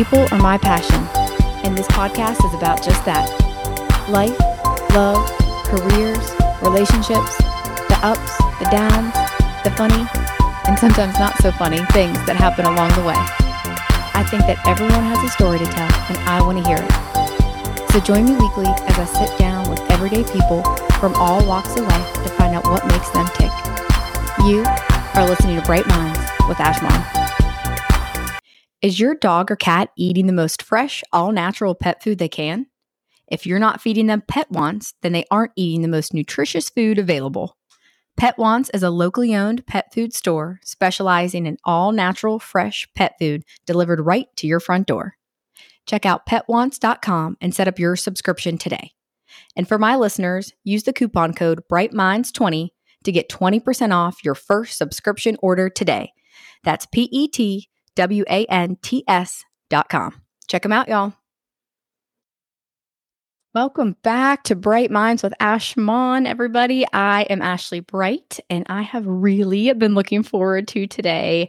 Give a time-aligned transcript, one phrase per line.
[0.00, 1.04] People are my passion,
[1.60, 3.28] and this podcast is about just that
[4.08, 4.32] life,
[4.96, 5.20] love,
[5.68, 6.24] careers,
[6.64, 7.36] relationships,
[7.92, 8.32] the ups,
[8.64, 9.12] the downs,
[9.60, 10.08] the funny,
[10.64, 13.20] and sometimes not so funny things that happen along the way.
[14.16, 17.92] I think that everyone has a story to tell, and I want to hear it.
[17.92, 20.64] So join me weekly as I sit down with everyday people
[20.96, 23.52] from all walks of life to find out what makes them tick.
[24.48, 24.64] You
[25.12, 27.19] are listening to Bright Minds with Ashmon.
[28.82, 32.66] Is your dog or cat eating the most fresh, all natural pet food they can?
[33.28, 36.98] If you're not feeding them pet wants, then they aren't eating the most nutritious food
[36.98, 37.58] available.
[38.16, 43.16] Pet Wants is a locally owned pet food store specializing in all natural, fresh pet
[43.18, 45.14] food delivered right to your front door.
[45.86, 48.92] Check out petwants.com and set up your subscription today.
[49.56, 52.68] And for my listeners, use the coupon code BrightMinds20
[53.04, 56.12] to get 20% off your first subscription order today.
[56.64, 60.20] That's P E T W A N T S dot com.
[60.48, 61.14] Check them out, y'all.
[63.52, 66.86] Welcome back to Bright Minds with Ashmon, everybody.
[66.92, 71.48] I am Ashley Bright, and I have really been looking forward to today.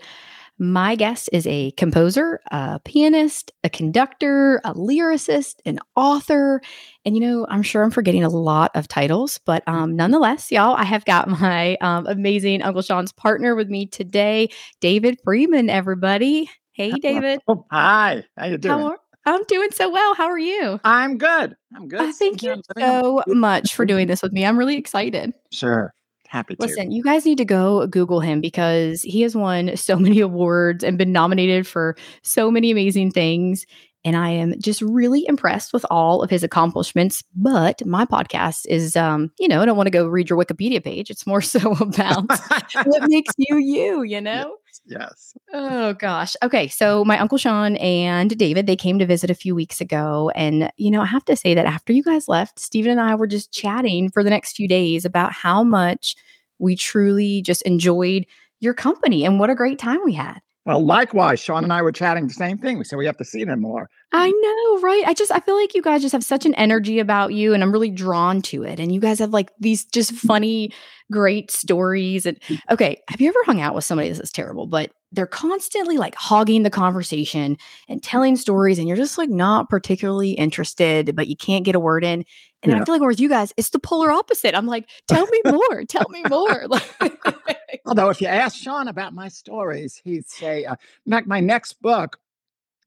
[0.62, 6.62] My guest is a composer, a pianist, a conductor, a lyricist, an author.
[7.04, 10.76] And, you know, I'm sure I'm forgetting a lot of titles, but um, nonetheless, y'all,
[10.76, 14.50] I have got my um, amazing Uncle Sean's partner with me today,
[14.82, 16.48] David Friedman, everybody.
[16.74, 17.40] Hey, David.
[17.48, 18.24] Oh, hi.
[18.38, 18.78] How you doing?
[18.78, 20.14] How are, I'm doing so well.
[20.14, 20.80] How are you?
[20.84, 21.56] I'm good.
[21.76, 22.02] I'm good.
[22.02, 24.46] Uh, thank you so much for doing this with me.
[24.46, 25.34] I'm really excited.
[25.52, 25.92] Sure.
[26.32, 26.62] Happy to.
[26.62, 30.82] Listen, you guys need to go Google him because he has won so many awards
[30.82, 33.66] and been nominated for so many amazing things.
[34.04, 37.24] And I am just really impressed with all of his accomplishments.
[37.36, 40.84] But my podcast is, um, you know, I don't want to go read your Wikipedia
[40.84, 41.10] page.
[41.10, 42.26] It's more so about
[42.84, 44.58] what makes you you, you know?
[44.86, 45.34] Yes.
[45.54, 46.36] Oh gosh.
[46.44, 46.68] Okay.
[46.68, 50.32] So my uncle Sean and David, they came to visit a few weeks ago.
[50.36, 53.16] And, you know, I have to say that after you guys left, Stephen and I
[53.16, 56.16] were just chatting for the next few days about how much
[56.58, 58.26] we truly just enjoyed
[58.60, 60.40] your company and what a great time we had.
[60.66, 62.78] Well, likewise, Sean and I were chatting the same thing.
[62.78, 63.90] We said we have to see them more.
[64.12, 65.04] I know, right?
[65.08, 67.64] I just I feel like you guys just have such an energy about you and
[67.64, 68.80] I'm really drawn to it.
[68.80, 70.72] And you guys have like these just funny,
[71.12, 72.28] great stories.
[72.28, 72.60] And mm.
[72.70, 76.16] okay, have you ever hung out with somebody this is terrible, but they're constantly like
[76.16, 77.58] hogging the conversation
[77.90, 81.80] and telling stories and you're just like not particularly interested, but you can't get a
[81.80, 82.24] word in.
[82.64, 82.82] And yeah.
[82.82, 84.54] I feel like with you guys, it's the polar opposite.
[84.54, 86.68] I'm like, tell me more, tell me more.
[87.86, 92.20] Although if you ask Sean about my stories, he'd say, uh, my next book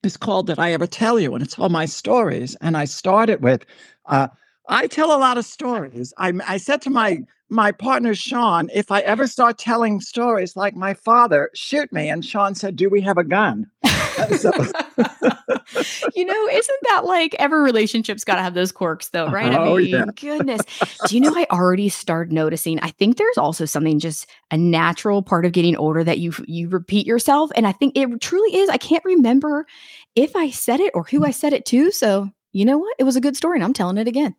[0.03, 1.35] is called Did I Ever Tell You?
[1.35, 2.57] And it's all my stories.
[2.61, 3.65] And I started with,
[4.07, 4.29] uh,
[4.69, 6.13] I tell a lot of stories.
[6.19, 7.23] I, I said to my
[7.55, 12.11] my partner Sean, if I ever start telling stories like my father, shoot me.
[12.11, 13.71] And Sean said, Do we have a gun?
[13.85, 14.51] Uh, so.
[16.15, 19.53] you know, isn't that like every relationship's got to have those quirks, though, right?
[19.53, 19.71] I uh-huh.
[19.71, 20.05] oh, mean, yeah.
[20.17, 20.61] goodness.
[21.07, 22.81] Do you know, I already started noticing.
[22.81, 26.69] I think there's also something just a natural part of getting older that you you
[26.69, 28.69] repeat yourself, and I think it truly is.
[28.69, 29.67] I can't remember
[30.15, 32.95] if I said it or who I said it to, so you know what?
[33.01, 34.35] It was a good story, and I'm telling it again.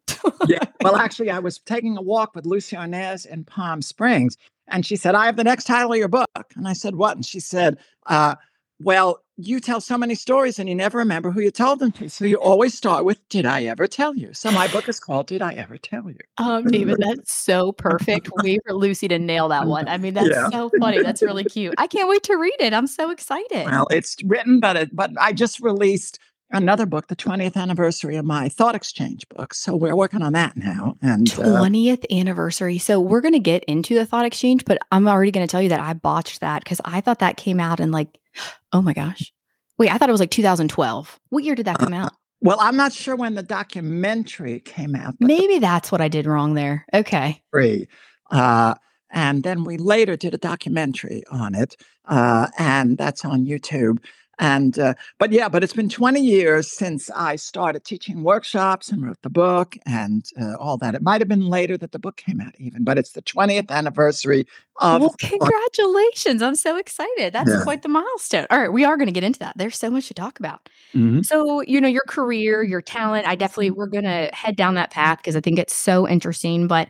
[0.48, 0.60] yeah.
[0.82, 4.38] Well, actually, I was taking a walk with Lucie Arnaz in Palm Springs,
[4.68, 7.16] and she said, "I have the next title of your book." And I said, "What?"
[7.16, 8.36] And she said, uh,
[8.80, 12.08] "Well, you tell so many stories, and you never remember who you told them to.
[12.08, 15.26] So you always start with, "Did I ever tell you?" So my book is called
[15.26, 18.30] "Did I Ever Tell You?" Um, David, that's so perfect.
[18.44, 19.88] Wait for Lucy to nail that one.
[19.88, 20.50] I mean, that's yeah.
[20.52, 21.02] so funny.
[21.02, 21.74] That's really cute.
[21.80, 22.74] I can't wait to read it.
[22.74, 23.66] I'm so excited.
[23.66, 26.20] Well, it's written, but it, but I just released
[26.52, 29.54] another book, the 20th anniversary of my Thought Exchange book.
[29.54, 30.96] So we're working on that now.
[31.02, 32.78] And 20th uh, anniversary.
[32.78, 35.62] So we're going to get into the Thought Exchange, but I'm already going to tell
[35.62, 38.10] you that I botched that because I thought that came out in like,
[38.74, 39.32] oh my gosh.
[39.78, 41.20] Wait, I thought it was like 2012.
[41.30, 42.14] What year did that come uh, out?
[42.42, 45.16] Well, I'm not sure when the documentary came out.
[45.20, 46.86] Maybe that's what I did wrong there.
[46.94, 47.42] Okay.
[47.52, 47.88] Free.
[48.32, 48.76] Uh,
[49.12, 51.76] and then we later did a documentary on it,
[52.06, 54.00] uh, and that's on YouTube.
[54.40, 59.06] And, uh, but yeah, but it's been 20 years since I started teaching workshops and
[59.06, 60.96] wrote the book and uh, all that.
[60.96, 63.70] It might have been later that the book came out, even, but it's the 20th
[63.70, 64.46] anniversary
[64.78, 65.02] of.
[65.02, 66.42] Well, congratulations.
[66.42, 67.34] I'm so excited.
[67.34, 67.64] That's yeah.
[67.64, 68.48] quite the milestone.
[68.50, 69.58] All right, we are going to get into that.
[69.58, 70.68] There's so much to talk about.
[70.94, 71.22] Mm-hmm.
[71.22, 74.92] So, you know, your career, your talent, I definitely, we're going to head down that
[74.92, 76.68] path because I think it's so interesting.
[76.68, 76.90] But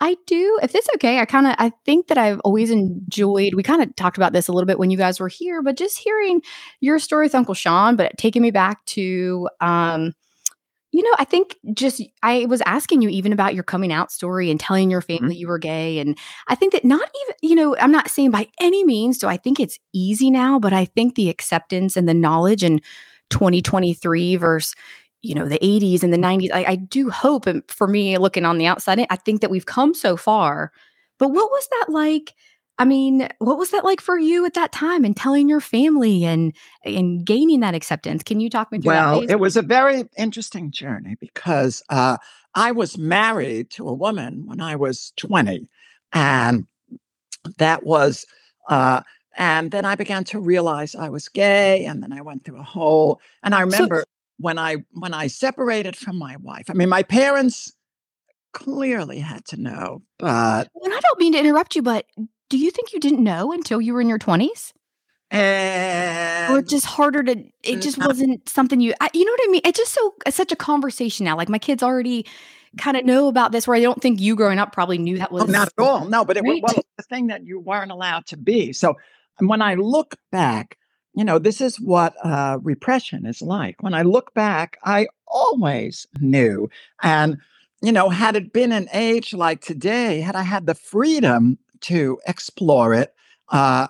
[0.00, 3.54] I do, if it's okay, I kind of I think that I've always enjoyed.
[3.54, 5.76] We kind of talked about this a little bit when you guys were here, but
[5.76, 6.42] just hearing
[6.80, 10.12] your story with Uncle Sean, but taking me back to um,
[10.96, 14.50] you know, I think just I was asking you even about your coming out story
[14.50, 15.40] and telling your family mm-hmm.
[15.40, 15.98] you were gay.
[15.98, 16.16] And
[16.48, 19.36] I think that not even, you know, I'm not saying by any means do I
[19.36, 22.80] think it's easy now, but I think the acceptance and the knowledge and
[23.28, 24.74] 2023 versus
[25.26, 28.44] you know the 80s and the 90s I, I do hope and for me looking
[28.44, 30.72] on the outside i think that we've come so far
[31.18, 32.34] but what was that like
[32.78, 36.24] i mean what was that like for you at that time and telling your family
[36.24, 40.04] and and gaining that acceptance can you talk me through well it was a very
[40.16, 42.16] interesting journey because uh,
[42.54, 45.68] i was married to a woman when i was 20
[46.12, 46.66] and
[47.58, 48.26] that was
[48.68, 49.00] uh,
[49.36, 52.64] and then I began to realize I was gay, and then I went through a
[52.64, 53.20] whole.
[53.42, 56.66] And I remember so, when I when I separated from my wife.
[56.68, 57.72] I mean, my parents
[58.52, 62.06] clearly had to know, but and I don't mean to interrupt you, but
[62.48, 64.72] do you think you didn't know until you were in your twenties?
[65.30, 69.40] And or just harder to it mm, just wasn't something you I, you know what
[69.42, 72.24] i mean it's just so it's such a conversation now like my kids already
[72.78, 75.32] kind of know about this where i don't think you growing up probably knew that
[75.32, 77.90] was oh, not at all no but it was well, the thing that you weren't
[77.90, 78.94] allowed to be so
[79.38, 80.78] when I look back,
[81.16, 83.82] you know, this is what uh, repression is like.
[83.82, 86.68] When I look back, I always knew.
[87.02, 87.38] And,
[87.82, 92.18] you know, had it been an age like today, had I had the freedom to
[92.26, 93.14] explore it,
[93.48, 93.88] uh,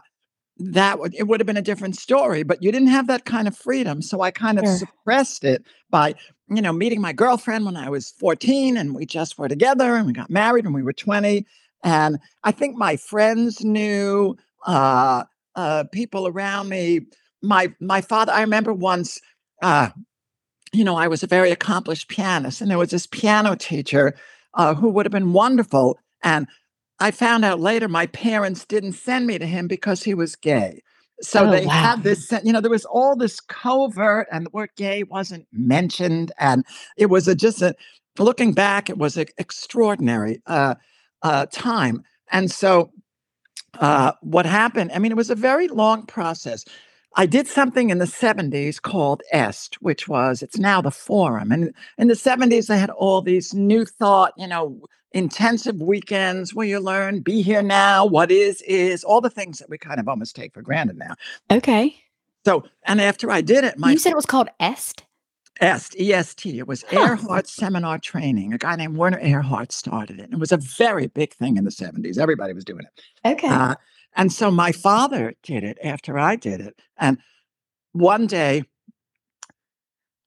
[0.58, 2.44] that would it would have been a different story.
[2.44, 4.76] But you didn't have that kind of freedom, so I kind of sure.
[4.78, 6.14] suppressed it by,
[6.48, 10.06] you know, meeting my girlfriend when I was 14, and we just were together, and
[10.06, 11.44] we got married when we were 20.
[11.82, 14.36] And I think my friends knew.
[14.64, 15.24] Uh,
[15.56, 17.00] uh, people around me.
[17.42, 19.20] My my father, I remember once,
[19.62, 19.90] uh,
[20.72, 24.14] you know, I was a very accomplished pianist, and there was this piano teacher
[24.54, 25.98] uh, who would have been wonderful.
[26.22, 26.46] And
[26.98, 30.82] I found out later my parents didn't send me to him because he was gay.
[31.20, 31.72] So oh, they wow.
[31.72, 36.32] had this, you know, there was all this covert, and the word gay wasn't mentioned.
[36.38, 36.64] And
[36.96, 37.74] it was a, just a,
[38.18, 40.74] looking back, it was an extraordinary uh,
[41.22, 42.02] uh, time.
[42.32, 42.90] And so
[43.80, 46.64] uh, what happened, I mean, it was a very long process.
[47.18, 51.50] I did something in the 70s called EST, which was, it's now the forum.
[51.50, 54.80] And in the 70s, they had all these new thought, you know,
[55.12, 59.70] intensive weekends where you learn be here now, what is, is, all the things that
[59.70, 61.14] we kind of almost take for granted now.
[61.50, 61.96] Okay.
[62.44, 63.92] So, and after I did it, my.
[63.92, 65.02] You said it was called EST?
[65.60, 66.58] EST, EST.
[66.58, 66.84] It was.
[66.84, 68.52] Erhard Seminar Training.
[68.52, 70.24] A guy named Werner Erhard started it.
[70.24, 72.18] And it was a very big thing in the 70s.
[72.18, 73.28] Everybody was doing it.
[73.28, 73.48] Okay.
[73.48, 73.74] Uh,
[74.14, 76.80] and so my father did it after I did it.
[76.98, 77.18] And
[77.92, 78.64] one day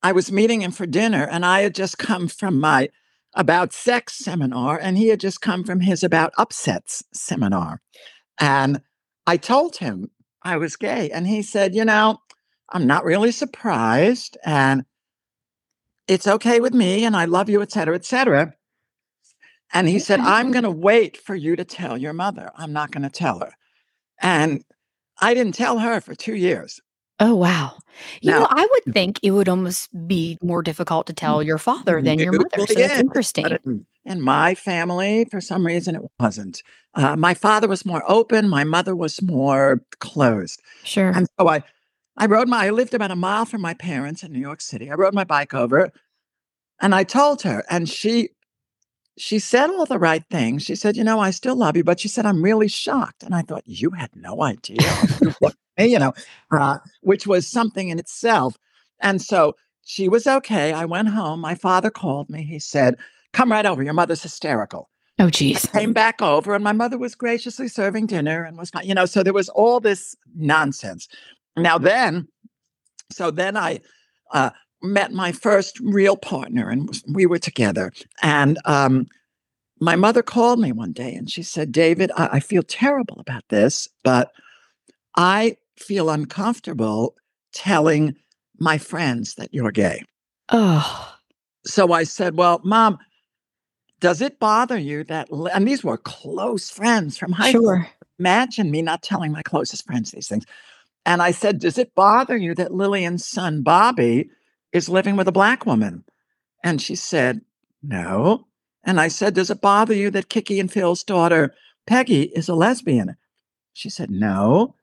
[0.02, 2.88] I was meeting him for dinner, and I had just come from my
[3.34, 7.80] about sex seminar, and he had just come from his about upsets seminar.
[8.40, 8.80] And
[9.26, 10.10] I told him
[10.42, 12.18] I was gay, and he said, You know,
[12.70, 14.38] I'm not really surprised.
[14.44, 14.84] And
[16.10, 18.52] it's okay with me and I love you, et cetera, et cetera.
[19.72, 22.50] And he said, I'm going to wait for you to tell your mother.
[22.56, 23.52] I'm not going to tell her.
[24.20, 24.64] And
[25.20, 26.80] I didn't tell her for two years.
[27.20, 27.78] Oh, wow.
[28.20, 31.58] You now, know, I would think it would almost be more difficult to tell your
[31.58, 32.66] father than your mother.
[32.66, 33.58] So interesting.
[33.64, 36.62] In, in my family, for some reason, it wasn't.
[36.94, 38.48] Uh, my father was more open.
[38.48, 40.60] My mother was more closed.
[40.82, 41.10] Sure.
[41.10, 41.62] And so I,
[42.20, 44.90] I rode my, I lived about a mile from my parents in New York City.
[44.90, 45.90] I rode my bike over
[46.78, 48.28] and I told her, and she,
[49.16, 50.62] she said all the right things.
[50.62, 53.22] She said, you know, I still love you, but she said, I'm really shocked.
[53.22, 54.76] And I thought, you had no idea.
[55.78, 56.12] you know,
[56.50, 58.58] uh, which was something in itself.
[59.00, 60.74] And so she was okay.
[60.74, 61.40] I went home.
[61.40, 62.42] My father called me.
[62.44, 62.96] He said,
[63.32, 63.82] come right over.
[63.82, 64.90] Your mother's hysterical.
[65.18, 65.66] Oh, geez.
[65.74, 69.04] I came back over, and my mother was graciously serving dinner and was, you know,
[69.04, 71.08] so there was all this nonsense.
[71.56, 72.28] Now then,
[73.10, 73.80] so then I
[74.32, 74.50] uh,
[74.82, 77.92] met my first real partner, and we were together.
[78.22, 79.06] And um,
[79.80, 83.44] my mother called me one day, and she said, "David, I, I feel terrible about
[83.48, 84.30] this, but
[85.16, 87.14] I feel uncomfortable
[87.52, 88.16] telling
[88.58, 90.02] my friends that you're gay."
[90.50, 91.14] Oh.
[91.64, 92.98] So I said, "Well, mom."
[94.00, 97.82] Does it bother you that, and these were close friends from high sure.
[97.82, 97.94] school?
[98.18, 100.46] Imagine me not telling my closest friends these things.
[101.04, 104.30] And I said, Does it bother you that Lillian's son, Bobby,
[104.72, 106.04] is living with a black woman?
[106.62, 107.42] And she said,
[107.82, 108.46] No.
[108.84, 111.54] And I said, Does it bother you that Kiki and Phil's daughter,
[111.86, 113.16] Peggy, is a lesbian?
[113.72, 114.74] She said, No.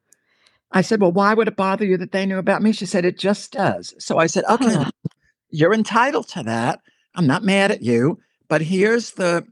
[0.71, 2.71] I said, Well, why would it bother you that they knew about me?
[2.71, 3.93] She said, It just does.
[3.99, 4.91] So I said, Okay, huh.
[5.49, 6.79] you're entitled to that.
[7.15, 9.45] I'm not mad at you, but here's the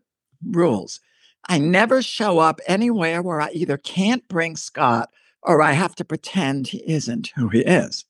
[0.46, 1.00] rules.
[1.48, 5.10] I never show up anywhere where I either can't bring Scott
[5.46, 8.06] or I have to pretend he isn't who he is.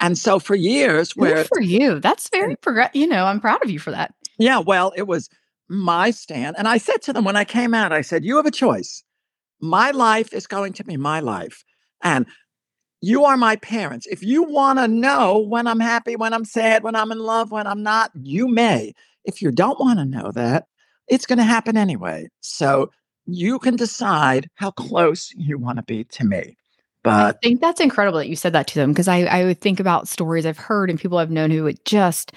[0.00, 2.90] And so for years, where Good for you, that's very progress.
[2.94, 4.14] You know, I'm proud of you for that.
[4.38, 5.28] Yeah, well, it was
[5.68, 8.46] my stand, and I said to them when I came out, I said, "You have
[8.46, 9.04] a choice.
[9.60, 11.64] My life is going to be my life,
[12.02, 12.26] and
[13.00, 14.06] you are my parents.
[14.06, 17.50] If you want to know when I'm happy, when I'm sad, when I'm in love,
[17.50, 18.94] when I'm not, you may.
[19.24, 20.66] If you don't want to know that,
[21.08, 22.28] it's going to happen anyway.
[22.40, 22.90] So
[23.26, 26.56] you can decide how close you want to be to me.
[27.02, 29.60] But I think that's incredible that you said that to them because I, I would
[29.60, 32.32] think about stories I've heard and people I've known who would just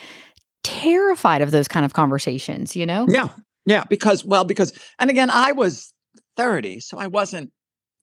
[0.64, 3.06] terrified of those kind of conversations, you know?
[3.08, 3.30] Yeah.
[3.68, 3.84] Yeah.
[3.90, 5.94] Because, well, because, and again, I was
[6.38, 7.52] 30, so I wasn't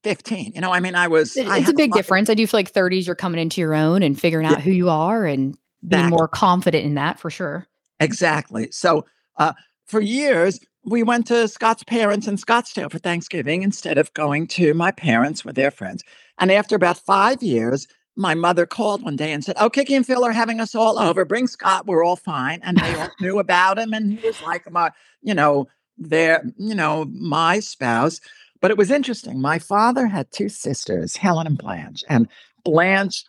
[0.05, 0.53] 15.
[0.55, 1.37] You know, I mean, I was.
[1.37, 2.31] It, I it's a big difference.
[2.31, 4.61] I do feel like 30s, you're coming into your own and figuring out yeah.
[4.61, 6.17] who you are and being exactly.
[6.17, 7.67] more confident in that for sure.
[8.01, 8.69] Exactly.
[8.71, 9.05] So
[9.37, 9.53] uh,
[9.87, 14.75] for years, we went to Scott's parents in Scottsdale for Thanksgiving instead of going to
[14.75, 16.03] my parents with their friends.
[16.39, 17.87] And after about five years,
[18.17, 20.99] my mother called one day and said, Oh, Kiki and Phil are having us all
[20.99, 21.25] over.
[21.25, 21.87] Bring Scott.
[21.87, 22.61] We're all fine.
[22.63, 23.93] And they all knew about him.
[23.93, 24.91] And he was like my,
[25.23, 28.21] you know, their, you know, my spouse.
[28.61, 29.41] But it was interesting.
[29.41, 32.05] My father had two sisters, Helen and Blanche.
[32.09, 32.29] And
[32.65, 33.25] Blanche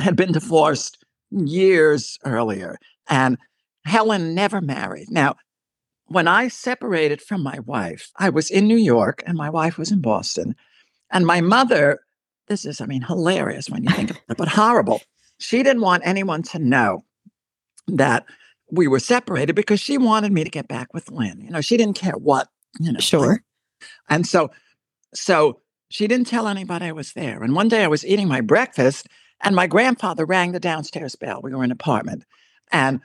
[0.00, 2.78] had been divorced years earlier.
[3.08, 3.38] And
[3.84, 5.10] Helen never married.
[5.10, 5.36] Now,
[6.06, 9.90] when I separated from my wife, I was in New York and my wife was
[9.90, 10.54] in Boston.
[11.10, 12.00] And my mother
[12.52, 15.00] this is, I mean, hilarious when you think of it, but horrible.
[15.38, 17.02] She didn't want anyone to know
[17.88, 18.26] that
[18.70, 21.40] we were separated because she wanted me to get back with Lynn.
[21.40, 23.00] You know, she didn't care what, you know.
[23.00, 23.42] Sure.
[24.10, 24.50] And so,
[25.14, 27.42] so she didn't tell anybody I was there.
[27.42, 29.08] And one day I was eating my breakfast
[29.40, 31.40] and my grandfather rang the downstairs bell.
[31.42, 32.26] We were in an apartment
[32.70, 33.00] and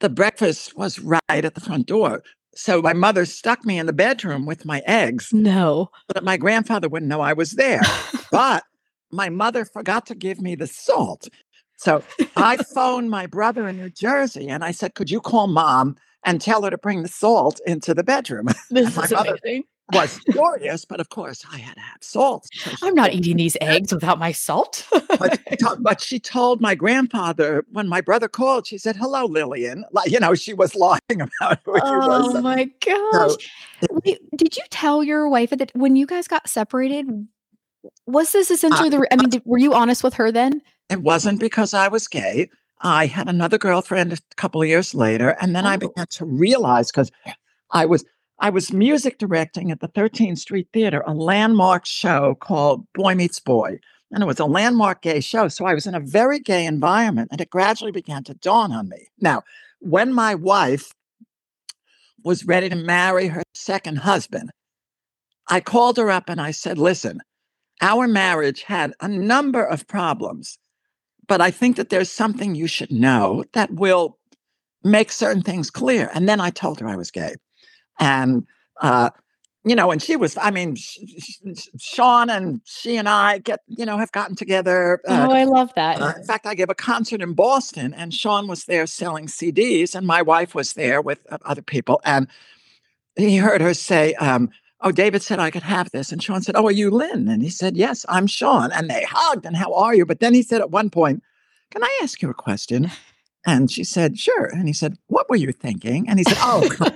[0.00, 2.22] the breakfast was right at the front door.
[2.54, 5.34] So my mother stuck me in the bedroom with my eggs.
[5.34, 5.90] No.
[6.08, 7.82] But my grandfather wouldn't know I was there.
[8.32, 8.64] but
[9.10, 11.28] my mother forgot to give me the salt.
[11.76, 12.02] So
[12.36, 16.40] I phoned my brother in New Jersey and I said, Could you call mom and
[16.40, 18.48] tell her to bring the salt into the bedroom?
[18.70, 19.64] This is amazing.
[19.92, 22.48] Was furious, but of course I had to have salt.
[22.52, 24.84] So I'm not eating these eggs without my salt.
[24.90, 25.38] but,
[25.78, 29.84] but, she told my grandfather when my brother called, she said, Hello, Lillian.
[29.92, 32.34] Like, you know, she was lying about who oh, was.
[32.34, 33.36] Oh my gosh.
[33.80, 37.28] So, Wait, did you tell your wife that when you guys got separated?
[38.06, 39.08] Was this essentially uh, the?
[39.10, 40.62] I mean, did, were you honest with her then?
[40.88, 42.48] It wasn't because I was gay.
[42.82, 45.70] I had another girlfriend a couple of years later, and then oh.
[45.70, 47.10] I began to realize because
[47.70, 48.04] I was
[48.38, 53.40] I was music directing at the 13th Street Theater, a landmark show called Boy Meets
[53.40, 53.78] Boy.
[54.12, 55.48] And it was a landmark gay show.
[55.48, 58.88] So I was in a very gay environment, and it gradually began to dawn on
[58.88, 59.08] me.
[59.20, 59.42] Now,
[59.80, 60.92] when my wife
[62.22, 64.50] was ready to marry her second husband,
[65.48, 67.20] I called her up and I said, Listen,
[67.80, 70.58] our marriage had a number of problems,
[71.26, 74.18] but I think that there's something you should know that will
[74.82, 76.10] make certain things clear.
[76.14, 77.34] And then I told her I was gay.
[77.98, 78.46] And,
[78.80, 79.10] uh,
[79.64, 80.76] you know, and she was, I mean,
[81.78, 85.00] Sean and she and I get, you know, have gotten together.
[85.08, 86.00] Uh, oh, I love that.
[86.00, 89.96] Uh, in fact, I gave a concert in Boston and Sean was there selling CDs
[89.96, 92.00] and my wife was there with uh, other people.
[92.04, 92.28] And
[93.16, 94.50] he heard her say, um,
[94.86, 96.12] oh, David said I could have this.
[96.12, 97.28] And Sean said, oh, are you Lynn?
[97.28, 98.70] And he said, yes, I'm Sean.
[98.70, 99.44] And they hugged.
[99.44, 100.06] And how are you?
[100.06, 101.24] But then he said at one point,
[101.72, 102.90] can I ask you a question?
[103.44, 104.46] And she said, sure.
[104.46, 106.08] And he said, what were you thinking?
[106.08, 106.68] And he said, oh,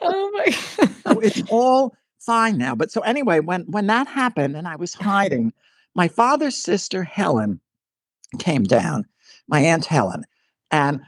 [0.00, 2.74] oh my so it's all fine now.
[2.74, 5.52] But so anyway, when when that happened and I was hiding,
[5.94, 7.60] my father's sister Helen
[8.40, 9.04] came down,
[9.46, 10.24] my aunt Helen,
[10.72, 11.00] and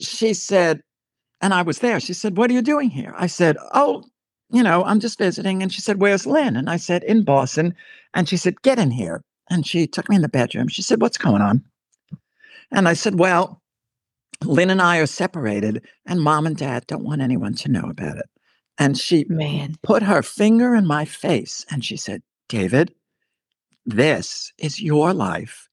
[0.00, 0.82] she said,
[1.40, 2.00] and I was there.
[2.00, 3.14] She said, What are you doing here?
[3.16, 4.04] I said, Oh,
[4.52, 5.62] you know, I'm just visiting.
[5.62, 6.56] And she said, Where's Lynn?
[6.56, 7.74] And I said, In Boston.
[8.14, 9.22] And she said, Get in here.
[9.50, 10.68] And she took me in the bedroom.
[10.68, 11.64] She said, What's going on?
[12.72, 13.60] And I said, Well,
[14.44, 18.16] Lynn and I are separated, and mom and dad don't want anyone to know about
[18.16, 18.26] it.
[18.78, 19.76] And she Man.
[19.82, 22.94] put her finger in my face and she said, David,
[23.84, 25.68] this is your life.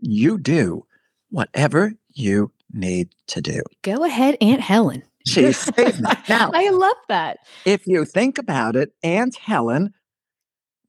[0.00, 0.86] You do
[1.30, 3.62] whatever you need to do.
[3.82, 5.02] Go ahead, Aunt Helen.
[5.26, 6.10] She saved me.
[6.28, 7.38] Now, I love that.
[7.64, 9.92] If you think about it, Aunt Helen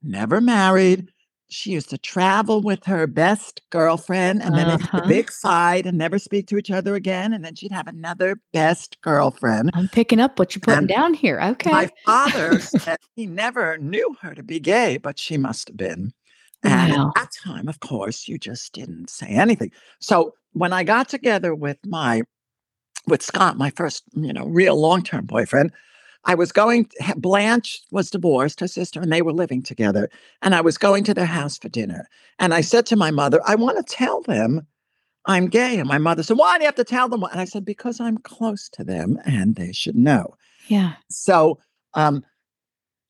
[0.02, 1.10] never married.
[1.52, 5.02] She used to travel with her best girlfriend and then uh-huh.
[5.04, 7.34] a big fight and never speak to each other again.
[7.34, 9.72] And then she'd have another best girlfriend.
[9.74, 11.42] I'm picking up what you're putting and down here.
[11.42, 11.72] Okay.
[11.72, 16.14] My father said he never knew her to be gay, but she must have been.
[16.62, 17.14] And wow.
[17.16, 19.72] at that time, of course, you just didn't say anything.
[20.00, 22.24] So when I got together with my
[23.08, 25.72] with Scott, my first, you know, real long-term boyfriend,
[26.26, 30.10] I was going Blanche was divorced, her sister, and they were living together.
[30.42, 32.08] And I was going to their house for dinner.
[32.40, 34.68] And I said to my mother, I want to tell them
[35.26, 35.80] I'm gay.
[35.80, 37.24] And my mother said, Why do you have to tell them?
[37.24, 40.36] And I said, Because I'm close to them and they should know.
[40.68, 40.94] Yeah.
[41.10, 41.60] So
[41.94, 42.24] um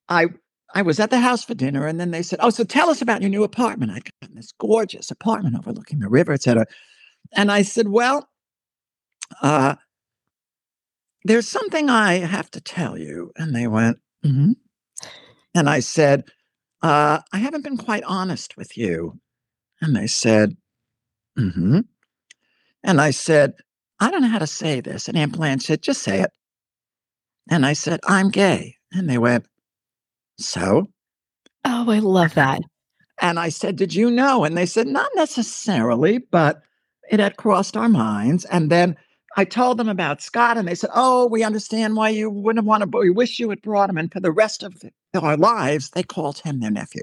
[0.08, 0.28] I
[0.74, 3.02] I was at the house for dinner, and then they said, "Oh, so tell us
[3.02, 6.66] about your new apartment." I'd gotten this gorgeous apartment overlooking the river, etc.
[7.32, 8.30] And I said, "Well,
[9.42, 9.76] uh,
[11.24, 14.54] there's something I have to tell you." And they went, mm-hmm.
[15.54, 16.26] and I said,
[16.82, 19.20] uh, "I haven't been quite honest with you."
[19.82, 20.58] And they said,
[21.38, 21.80] mm-hmm.
[22.84, 23.54] And I said,
[24.00, 25.08] I don't know how to say this.
[25.08, 26.32] And Aunt Blanche said, just say it.
[27.50, 28.76] And I said, I'm gay.
[28.92, 29.46] And they went,
[30.38, 30.88] so?
[31.66, 32.62] Oh, I love that.
[33.22, 34.46] And I said, Did you know?
[34.46, 36.62] And they said, Not necessarily, but
[37.10, 38.46] it had crossed our minds.
[38.46, 38.96] And then
[39.36, 42.90] I told them about Scott, and they said, Oh, we understand why you wouldn't want
[42.90, 43.98] to, we wish you had brought him.
[43.98, 44.82] And for the rest of
[45.14, 47.02] our lives, they called him their nephew.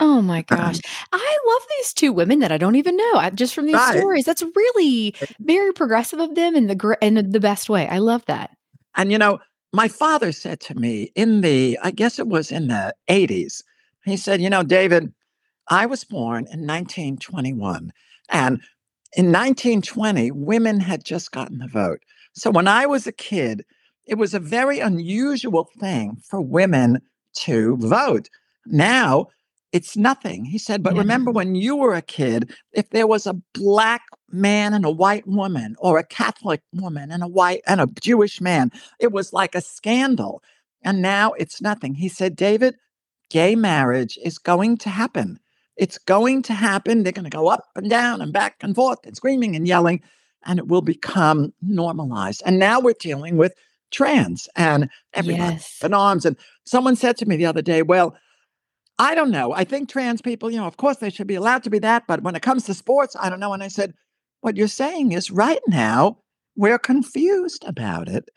[0.00, 0.76] Oh my gosh.
[0.76, 0.80] Um
[1.12, 3.14] I love these two women that I don't even know.
[3.14, 3.98] I, just from these right.
[3.98, 4.24] stories.
[4.24, 7.88] That's really very progressive of them in the gr- in the best way.
[7.88, 8.50] I love that.
[8.96, 9.40] And you know,
[9.72, 13.62] my father said to me in the I guess it was in the 80s.
[14.04, 15.12] He said, "You know, David,
[15.68, 17.92] I was born in 1921
[18.30, 18.60] and
[19.16, 22.00] in 1920 women had just gotten the vote.
[22.34, 23.64] So when I was a kid,
[24.06, 27.00] it was a very unusual thing for women
[27.40, 28.28] to vote.
[28.66, 29.28] Now,
[29.72, 30.44] it's nothing.
[30.44, 31.00] He said, but yeah.
[31.00, 35.26] remember when you were a kid, if there was a black man and a white
[35.26, 39.54] woman, or a Catholic woman and a white and a Jewish man, it was like
[39.54, 40.42] a scandal.
[40.82, 41.94] And now it's nothing.
[41.94, 42.76] He said, David,
[43.30, 45.38] gay marriage is going to happen.
[45.78, 47.02] It's going to happen.
[47.02, 50.02] They're going to go up and down and back and forth and screaming and yelling,
[50.44, 52.42] and it will become normalized.
[52.44, 53.54] And now we're dealing with
[53.90, 55.78] trans and everyone yes.
[55.82, 56.26] and arms.
[56.26, 58.16] And someone said to me the other day, well,
[58.98, 59.52] I don't know.
[59.52, 62.04] I think trans people, you know, of course they should be allowed to be that.
[62.08, 63.52] But when it comes to sports, I don't know.
[63.52, 63.94] And I said,
[64.40, 66.18] what you're saying is right now,
[66.56, 68.28] we're confused about it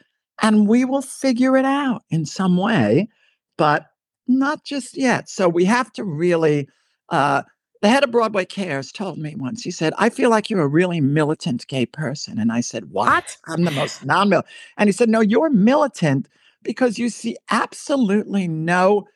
[0.41, 3.09] and we will figure it out in some way,
[3.57, 3.87] but
[4.27, 5.27] not just yet.
[5.27, 6.69] So we have to really,
[7.11, 7.43] uh,
[7.81, 10.67] the head of Broadway Cares told me once, he said, I feel like you're a
[10.67, 12.39] really militant gay person.
[12.39, 13.37] And I said, What?
[13.47, 14.53] I'm the most non militant.
[14.77, 16.27] And he said, No, you're militant
[16.63, 19.07] because you see absolutely no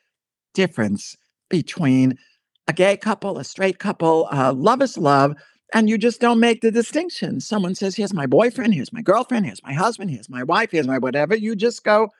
[0.52, 1.16] difference
[1.48, 2.18] between
[2.66, 4.28] a gay couple, a straight couple.
[4.32, 5.34] Uh, love is love.
[5.74, 7.40] And you just don't make the distinction.
[7.40, 10.86] Someone says, here's my boyfriend, here's my girlfriend, here's my husband, here's my wife, here's
[10.86, 11.36] my whatever.
[11.36, 12.10] You just go,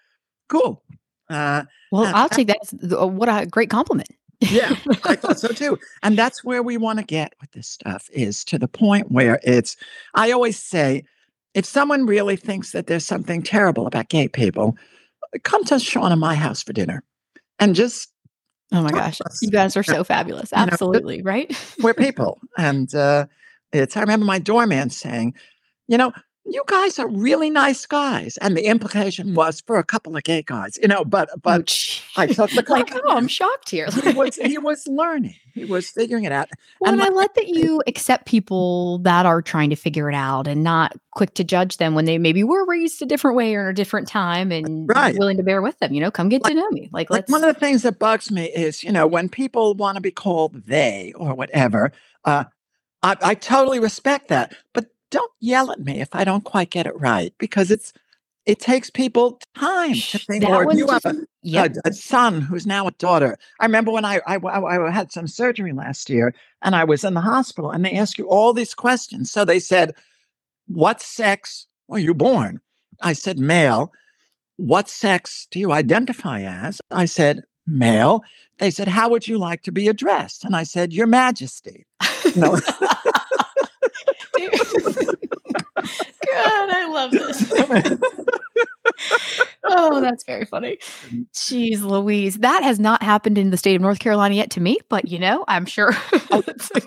[0.48, 0.82] cool.
[1.30, 1.62] Uh,
[1.92, 2.58] well, I'll take that.
[3.08, 4.08] What a great compliment.
[4.40, 5.78] Yeah, I thought so too.
[6.02, 9.40] And that's where we want to get with this stuff is to the point where
[9.42, 9.76] it's,
[10.14, 11.04] I always say,
[11.54, 14.76] if someone really thinks that there's something terrible about gay people,
[15.42, 17.02] come to Sean and my house for dinner
[17.58, 18.10] and just
[18.72, 19.20] Oh my gosh.
[19.40, 20.52] You guys are so fabulous.
[20.52, 21.74] Absolutely, you know, right?
[21.80, 22.40] we're people.
[22.58, 23.26] And uh,
[23.72, 25.34] it's, I remember my doorman saying,
[25.86, 26.12] you know,
[26.48, 28.36] you guys are really nice guys.
[28.38, 31.76] And the implication was for a couple of gay guys, you know, but oh, but
[32.16, 33.88] oh, I took the like, oh, I'm shocked here.
[34.02, 35.34] he was he was learning.
[35.54, 36.50] He was figuring it out.
[36.80, 40.14] Well, and, and I like that you accept people that are trying to figure it
[40.14, 43.54] out and not quick to judge them when they maybe were raised a different way
[43.54, 45.18] or in a different time and right.
[45.18, 45.92] willing to bear with them.
[45.92, 46.90] You know, come get like, to know me.
[46.92, 49.96] Like, like one of the things that bugs me is, you know, when people want
[49.96, 51.92] to be called they or whatever,
[52.24, 52.44] uh,
[53.02, 54.54] I, I totally respect that.
[54.72, 57.94] But don't yell at me if I don't quite get it right because it's
[58.44, 60.44] it takes people time to think.
[60.44, 61.74] That or you have a, yep.
[61.84, 63.36] a, a, son who's now a daughter.
[63.58, 67.14] I remember when I, I, I had some surgery last year and I was in
[67.14, 69.32] the hospital and they ask you all these questions.
[69.32, 69.94] So they said,
[70.68, 72.60] "What sex were you born?"
[73.00, 73.92] I said, "Male."
[74.58, 76.80] What sex do you identify as?
[76.90, 78.24] I said, male.
[78.58, 80.46] They said, How would you like to be addressed?
[80.46, 81.84] And I said, Your Majesty
[86.28, 87.52] I love this.
[89.64, 90.78] Oh, that's very funny.
[91.32, 92.38] Jeez Louise.
[92.38, 95.18] That has not happened in the state of North Carolina yet to me, but you
[95.18, 95.92] know, I'm sure.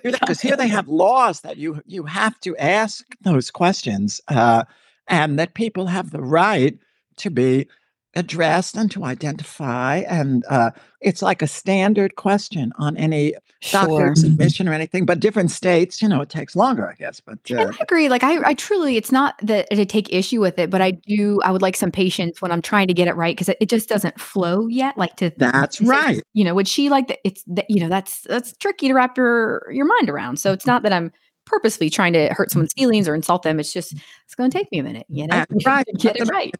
[0.03, 4.63] Because here they have laws that you you have to ask those questions, uh,
[5.07, 6.77] and that people have the right
[7.17, 7.67] to be
[8.15, 9.97] addressed and to identify.
[9.97, 13.81] And uh, it's like a standard question on any sure.
[13.81, 15.05] doctor submission or anything.
[15.05, 17.19] But different states, you know, it takes longer, I guess.
[17.19, 18.09] But uh, I agree.
[18.09, 21.39] Like I, I truly, it's not that I take issue with it, but I do.
[21.43, 23.69] I would like some patience when I'm trying to get it right because it, it,
[23.69, 24.97] just doesn't flow yet.
[24.97, 26.17] Like to that's to right.
[26.17, 27.19] Say, you know, would she like that?
[27.23, 30.37] It's that you know that's that's tricky to wrap your your mind around.
[30.37, 31.11] So it's not that I'm
[31.49, 33.59] purposely trying to hurt someone's feelings or insult them.
[33.59, 33.93] It's just
[34.25, 35.85] it's going to take me a minute, you know, right.
[35.97, 36.53] get it right.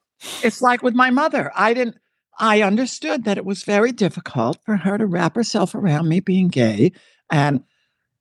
[0.43, 1.52] It's like with my mother.
[1.56, 1.97] I didn't.
[2.41, 6.47] I understood that it was very difficult for her to wrap herself around me being
[6.47, 6.91] gay,
[7.32, 7.63] and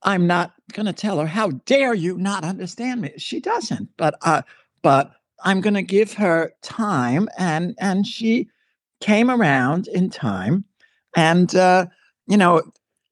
[0.02, 3.12] I'm not going to tell her how dare you not understand me.
[3.16, 4.42] She doesn't, but uh,
[4.82, 5.12] but
[5.44, 8.48] I'm going to give her time, and and she
[9.00, 10.64] came around in time,
[11.16, 11.86] And, uh,
[12.26, 12.62] you know,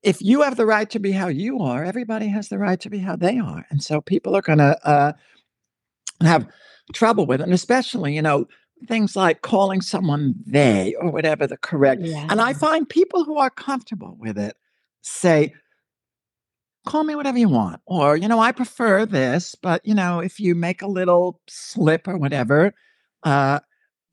[0.07, 2.89] if you have the right to be how you are, everybody has the right to
[2.89, 3.67] be how they are.
[3.71, 5.13] And so people are going to uh,
[6.21, 6.47] have
[6.95, 7.45] trouble with it.
[7.45, 8.47] And especially, you know,
[8.87, 12.03] things like calling someone they or whatever the correct.
[12.03, 12.25] Yeah.
[12.31, 14.57] And I find people who are comfortable with it
[15.03, 15.53] say,
[16.87, 17.81] call me whatever you want.
[17.85, 22.07] Or, you know, I prefer this, but, you know, if you make a little slip
[22.07, 22.75] or whatever,
[23.25, 23.59] uh,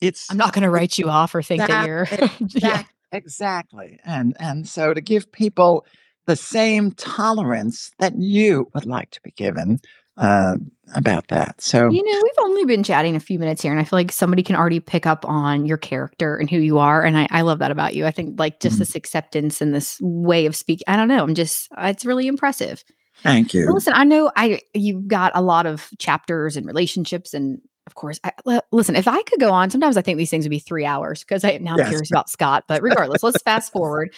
[0.01, 2.07] it's I'm not going to write you off or think that, that you're.
[2.49, 2.83] yeah.
[3.13, 3.99] Exact, exactly.
[4.05, 5.85] And and so to give people
[6.25, 9.79] the same tolerance that you would like to be given
[10.17, 10.57] uh,
[10.95, 11.59] about that.
[11.61, 14.11] So You know, we've only been chatting a few minutes here, and I feel like
[14.11, 17.03] somebody can already pick up on your character and who you are.
[17.03, 18.05] And I, I love that about you.
[18.05, 18.79] I think like just Mhm.
[18.79, 20.85] this acceptance and this way of speaking.
[20.87, 21.23] I don't know.
[21.23, 22.83] I'm just, uh, it's really impressive.
[23.23, 23.73] thank Well, you.
[23.75, 28.19] listen, I know I you've got a lot of chapters and relationships, and of course,
[28.23, 28.31] I,
[28.71, 28.95] listen.
[28.95, 31.43] If I could go on, sometimes I think these things would be three hours because
[31.43, 31.89] I now I'm Yes.
[31.89, 32.63] curious about Scott.
[32.67, 34.13] But regardless, let's fast forward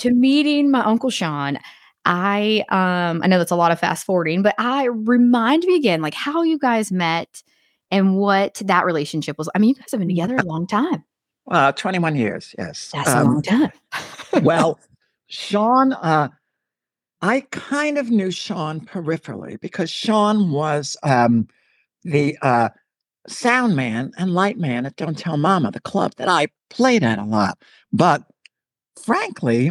[0.00, 1.58] to meeting my uncle Sean.
[2.04, 6.00] I um I know that's a lot of fast forwarding, but I remind me again
[6.02, 7.42] like how you guys met
[7.90, 9.48] and what that relationship was.
[9.54, 11.04] I mean, you guys have been together a long time.
[11.50, 12.90] Uh, 21 years, yes.
[12.92, 13.72] That's a Um, long time.
[14.42, 14.78] well,
[15.28, 16.28] Sean, uh,
[17.22, 21.48] I kind of knew Sean peripherally because Sean was um,
[22.04, 22.68] the uh,
[23.26, 27.18] sound man and light man at Don't Tell Mama, the club that I played at
[27.18, 27.58] a lot.
[27.92, 28.24] But
[29.04, 29.70] frankly,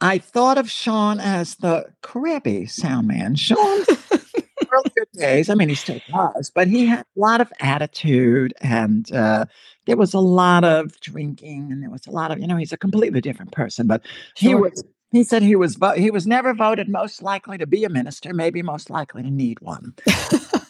[0.00, 3.36] I thought of Sean as the crabby sound man.
[3.36, 3.84] Sean,
[4.72, 9.10] earlier days, I mean, he still does, but he had a lot of attitude and
[9.12, 9.44] uh,
[9.86, 12.72] there was a lot of drinking and there was a lot of, you know, he's
[12.72, 13.86] a completely different person.
[13.86, 14.02] But
[14.36, 17.84] he was, he said he was, vo- he was never voted most likely to be
[17.84, 19.94] a minister, maybe most likely to need one.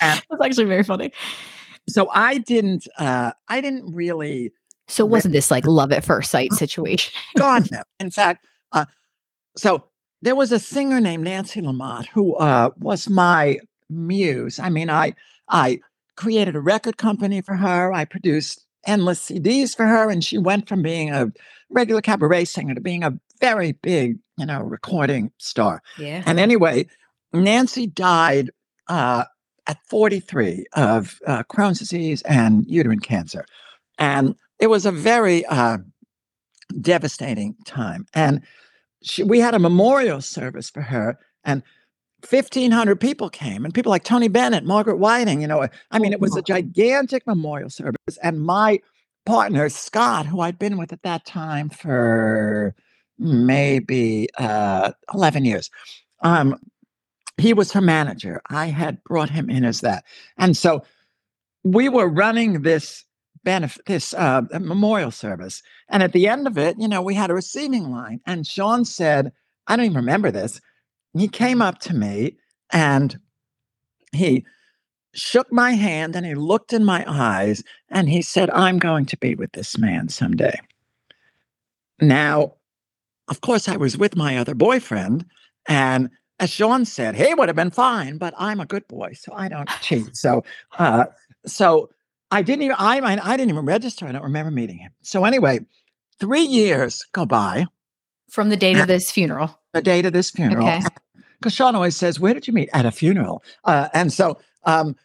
[0.00, 1.12] That's actually very funny.
[1.88, 4.52] So I didn't, uh, I didn't really
[4.88, 7.12] So it wasn't this like love at first sight situation?
[7.36, 7.82] God no.
[7.98, 8.86] In fact, uh,
[9.56, 9.84] so
[10.22, 13.58] there was a singer named Nancy LaMott who uh, was my
[13.88, 14.58] muse.
[14.58, 15.14] I mean, I
[15.48, 15.80] I
[16.16, 17.92] created a record company for her.
[17.92, 21.32] I produced endless CDs for her, and she went from being a
[21.70, 25.82] regular cabaret singer to being a very big, you know, recording star.
[25.98, 26.22] Yeah.
[26.26, 26.86] And anyway,
[27.32, 28.50] Nancy died
[28.88, 29.24] uh,
[29.70, 33.44] at 43 of uh, Crohn's disease and uterine cancer.
[33.98, 35.78] And it was a very uh,
[36.80, 38.06] devastating time.
[38.12, 38.42] And
[39.02, 41.62] she, we had a memorial service for her, and
[42.28, 46.20] 1,500 people came, and people like Tony Bennett, Margaret Whiting, you know, I mean, it
[46.20, 48.18] was a gigantic memorial service.
[48.22, 48.80] And my
[49.24, 52.74] partner, Scott, who I'd been with at that time for
[53.18, 55.70] maybe uh, 11 years,
[56.22, 56.56] um,
[57.40, 58.40] he was her manager.
[58.50, 60.04] I had brought him in as that.
[60.38, 60.84] And so
[61.64, 63.04] we were running this
[63.44, 65.62] benefit, this uh, memorial service.
[65.88, 68.20] And at the end of it, you know, we had a receiving line.
[68.26, 69.32] And Sean said,
[69.66, 70.60] I don't even remember this.
[71.16, 72.36] He came up to me
[72.72, 73.18] and
[74.12, 74.44] he
[75.12, 79.16] shook my hand and he looked in my eyes and he said, I'm going to
[79.16, 80.58] be with this man someday.
[82.00, 82.54] Now,
[83.28, 85.24] of course, I was with my other boyfriend.
[85.68, 89.32] And as Sean said, he would have been fine, but I'm a good boy, so
[89.34, 90.16] I don't cheat.
[90.16, 90.42] So,
[90.78, 91.04] uh,
[91.46, 91.90] so
[92.30, 94.06] I didn't even I mean, I didn't even register.
[94.06, 94.92] I don't remember meeting him.
[95.02, 95.60] So anyway,
[96.18, 97.66] three years go by
[98.30, 99.58] From the date of this funeral.
[99.72, 100.66] the date of this funeral.
[100.66, 100.80] Okay.
[101.38, 103.42] Because Sean always says, "Where did you meet?" At a funeral.
[103.64, 104.96] Uh, and so um,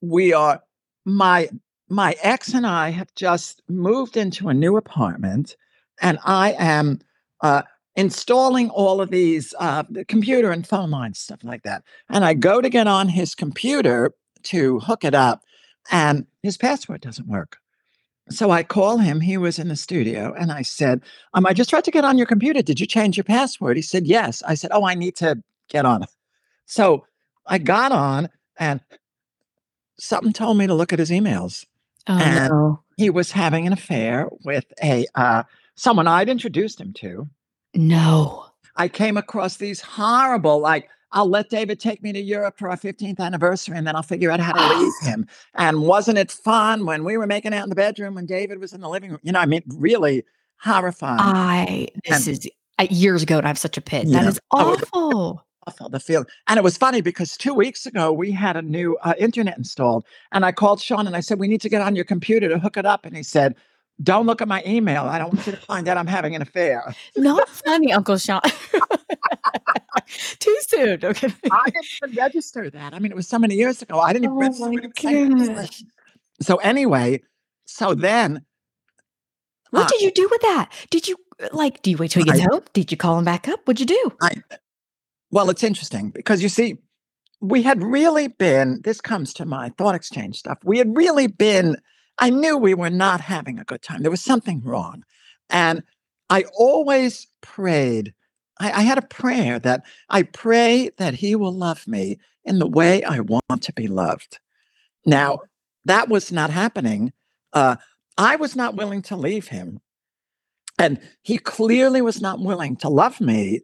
[0.00, 0.62] we are.
[1.04, 1.48] My
[1.88, 5.56] my ex and I have just moved into a new apartment,
[6.02, 7.00] and I am
[7.42, 7.62] uh,
[7.96, 11.82] installing all of these uh, the computer and phone lines, stuff like that.
[12.08, 14.12] And I go to get on his computer
[14.44, 15.42] to hook it up,
[15.90, 17.58] and his password doesn't work.
[18.28, 19.20] So I call him.
[19.20, 21.00] He was in the studio, and I said,
[21.34, 22.60] um, I just tried to get on your computer.
[22.60, 23.76] Did you change your password?
[23.76, 24.42] He said, Yes.
[24.46, 26.04] I said, Oh, I need to get on.
[26.68, 27.06] So
[27.46, 28.28] I got on,
[28.58, 28.80] and
[30.00, 31.64] something told me to look at his emails.
[32.08, 32.82] Oh And- no.
[32.96, 35.42] He was having an affair with a uh,
[35.76, 37.28] someone I'd introduced him to.
[37.76, 38.46] No.
[38.76, 42.76] I came across these horrible, like, I'll let David take me to Europe for our
[42.76, 45.26] 15th anniversary and then I'll figure out how to leave him.
[45.54, 48.72] And wasn't it fun when we were making out in the bedroom when David was
[48.72, 49.20] in the living room?
[49.22, 50.24] You know, I mean, really
[50.60, 51.20] horrifying.
[51.20, 54.06] I this and- is uh, years ago and I have such a pit.
[54.10, 54.28] That Yeah.
[54.28, 55.42] is Oh, awful.
[55.66, 58.96] awful the feel and it was funny because two weeks ago we had a new
[59.02, 61.96] uh, internet installed and i called sean and i said we need to get on
[61.96, 63.52] your computer to hook it up and he said
[64.02, 66.42] don't look at my email i don't want you to find out i'm having an
[66.42, 68.40] affair Not funny, Uncle Sean.
[70.38, 71.04] Too soon.
[71.04, 71.32] Okay.
[71.50, 74.36] i didn't register that i mean it was so many years ago i didn't even
[74.36, 74.84] Oh register my it.
[74.84, 75.82] It was like- gosh.
[76.40, 77.22] so anyway
[77.64, 78.44] so then
[79.70, 80.70] What Uh, did you do with that?
[80.90, 81.16] Did you
[81.52, 81.82] like?
[81.82, 82.62] Do you wait till he gets I- home?
[82.72, 83.60] Did you call him back up?
[83.66, 84.12] What'd you do?
[85.32, 86.78] Well, it's interesting because you see,
[87.40, 90.58] we had really been, this comes to my thought exchange stuff.
[90.64, 91.76] We had really been,
[92.18, 94.02] I knew we were not having a good time.
[94.02, 95.04] There was something wrong.
[95.50, 95.82] And
[96.30, 98.14] I always prayed,
[98.58, 102.68] I, I had a prayer that I pray that he will love me in the
[102.68, 104.38] way I want to be loved.
[105.04, 105.40] Now,
[105.84, 107.12] that was not happening.
[107.52, 107.76] Uh,
[108.18, 109.80] I was not willing to leave him.
[110.78, 113.60] And he clearly was not willing to love me.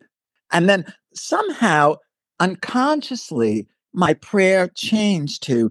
[0.51, 0.85] And then
[1.15, 1.97] somehow,
[2.41, 5.71] unconsciously, my prayer changed to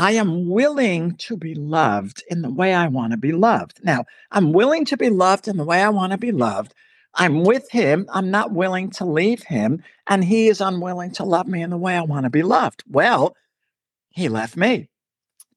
[0.00, 3.80] I am willing to be loved in the way I want to be loved.
[3.84, 6.72] Now, I'm willing to be loved in the way I want to be loved.
[7.16, 8.08] I'm with him.
[8.10, 9.82] I'm not willing to leave him.
[10.06, 12.82] And he is unwilling to love me in the way I want to be loved.
[12.88, 13.36] Well,
[14.08, 14.88] he left me.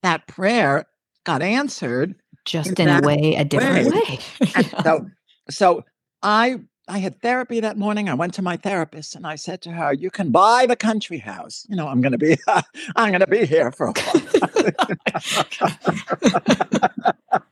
[0.01, 0.87] That prayer
[1.23, 4.01] got answered Just in in a way, a different way.
[4.01, 4.19] way.
[4.55, 5.09] and so,
[5.49, 5.85] so
[6.21, 8.09] I I had therapy that morning.
[8.09, 11.17] I went to my therapist and I said to her, "You can buy the country
[11.17, 11.65] house.
[11.69, 12.37] You know, I'm going to be
[12.95, 14.21] I'm going to be here for a while."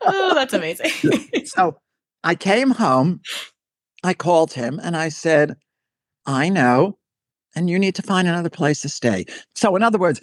[0.02, 0.92] oh, that's amazing.
[1.46, 1.78] so
[2.24, 3.22] I came home.
[4.04, 5.56] I called him and I said,
[6.26, 6.98] "I know,
[7.56, 10.20] and you need to find another place to stay." So, in other words,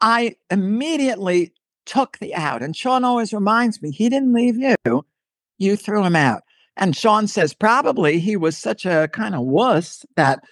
[0.00, 1.52] I immediately
[1.86, 2.62] took the out.
[2.62, 5.04] And Sean always reminds me, he didn't leave you,
[5.56, 6.42] you threw him out.
[6.78, 10.42] And Sean says probably he was such a kind of wuss that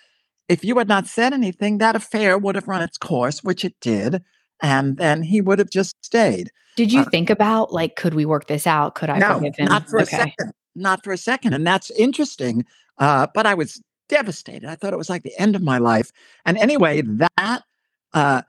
[0.49, 3.75] if you had not said anything, that affair would have run its course, which it
[3.81, 4.23] did.
[4.63, 6.51] And then he would have just stayed.
[6.77, 8.95] Did you Uh, think about like, could we work this out?
[8.95, 9.67] Could I no, forgive him?
[9.69, 10.53] not for a second.
[10.75, 11.55] Not for a second.
[11.55, 12.65] And that's interesting.
[12.99, 14.69] Uh, but I was devastated.
[14.69, 16.11] I thought it was like the end of my life.
[16.45, 17.63] And anyway, that
[18.13, 18.43] uh,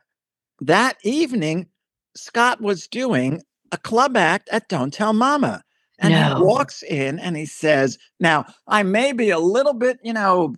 [0.62, 1.68] that evening,
[2.16, 5.64] Scott was doing a club act at Don't Tell Mama.
[6.00, 6.36] And No.
[6.36, 10.56] he walks in and he says, Now, I may be a little bit, you know,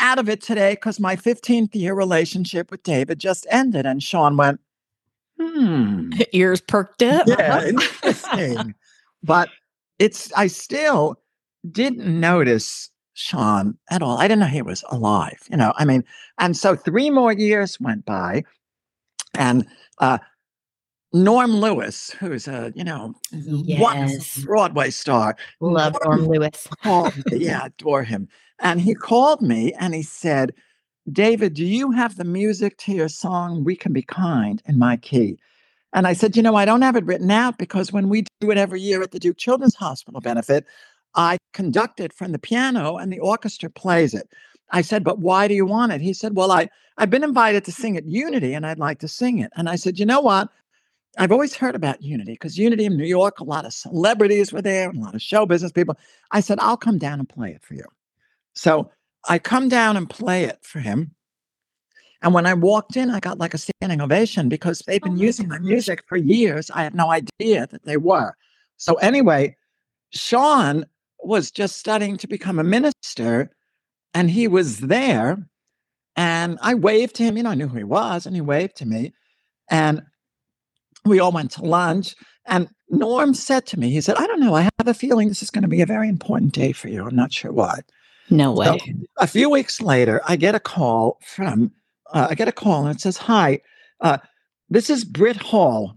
[0.00, 3.86] out of it today because my 15th year relationship with David just ended.
[3.86, 4.60] And Sean went,
[5.40, 6.12] Hmm.
[6.32, 7.26] Ears perked up.
[7.26, 8.74] Yeah, interesting.
[9.22, 9.48] but
[9.98, 11.16] it's I still
[11.70, 14.18] didn't notice Sean at all.
[14.18, 15.38] I didn't know he was alive.
[15.50, 16.04] You know, I mean,
[16.38, 18.44] and so three more years went by,
[19.34, 19.66] and
[19.98, 20.18] uh
[21.12, 24.38] Norm Lewis, who's a you know Yes.
[24.44, 26.66] Broadway star, Love Norm Lewis.
[26.82, 27.12] called.
[27.30, 28.28] Yeah, adore him.
[28.60, 30.54] And he called me and he said,
[31.10, 34.96] David, do you have the music to your song We Can Be Kind in my
[34.96, 35.38] key?
[35.92, 38.50] And I said, you know, I don't have it written out because when we do
[38.50, 40.64] it every year at the Duke Children's Hospital benefit,
[41.14, 44.28] I conduct it from the piano and the orchestra plays it.
[44.70, 46.00] I said, but why do you want it?
[46.00, 49.08] He said, well, I, I've been invited to sing at Unity and I'd like to
[49.08, 49.50] sing it.
[49.54, 50.48] And I said, you know what?
[51.18, 54.62] I've always heard about Unity because Unity in New York, a lot of celebrities were
[54.62, 55.96] there, and a lot of show business people.
[56.30, 57.84] I said, I'll come down and play it for you.
[58.54, 58.90] So
[59.28, 61.14] I come down and play it for him.
[62.22, 65.16] And when I walked in, I got like a standing ovation because they've Oh been
[65.16, 66.70] my using my music for years.
[66.70, 68.34] I had no idea that they were.
[68.76, 69.56] So anyway,
[70.10, 70.86] Sean
[71.20, 73.50] was just studying to become a minister
[74.14, 75.44] and he was there.
[76.16, 78.76] And I waved to him, you know, I knew who he was, and he waved
[78.76, 79.14] to me.
[79.70, 80.02] And
[81.04, 82.14] we all went to lunch.
[82.46, 85.42] And Norm said to me, he said, I don't know, I have a feeling this
[85.42, 87.06] is going to be a very important day for you.
[87.06, 87.80] I'm not sure why.
[88.30, 88.78] No way.
[88.78, 88.78] So
[89.18, 91.72] a few weeks later, I get a call from,
[92.12, 93.60] uh, I get a call and it says, Hi,
[94.00, 94.18] uh,
[94.70, 95.94] this is Britt Hall.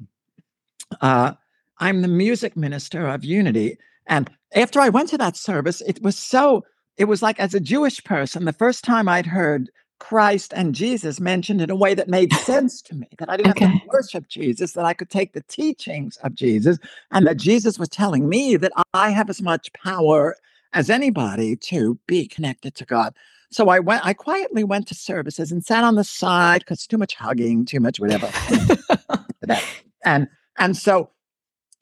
[1.01, 1.33] Uh,
[1.79, 3.77] I'm the music minister of Unity.
[4.07, 6.63] And after I went to that service, it was so,
[6.97, 11.19] it was like as a Jewish person, the first time I'd heard Christ and Jesus
[11.19, 14.27] mentioned in a way that made sense to me, that I didn't have to worship
[14.27, 16.77] Jesus, that I could take the teachings of Jesus,
[17.11, 20.35] and that Jesus was telling me that I have as much power
[20.73, 23.15] as anybody to be connected to God.
[23.51, 26.97] So I went, I quietly went to services and sat on the side because too
[26.97, 28.29] much hugging, too much whatever.
[30.05, 30.27] And
[30.57, 31.09] and so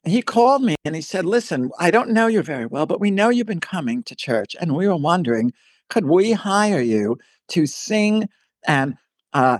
[0.04, 3.10] he called me and he said, Listen, I don't know you very well, but we
[3.10, 4.56] know you've been coming to church.
[4.60, 5.52] And we were wondering,
[5.90, 8.28] could we hire you to sing
[8.66, 8.94] and
[9.32, 9.58] uh,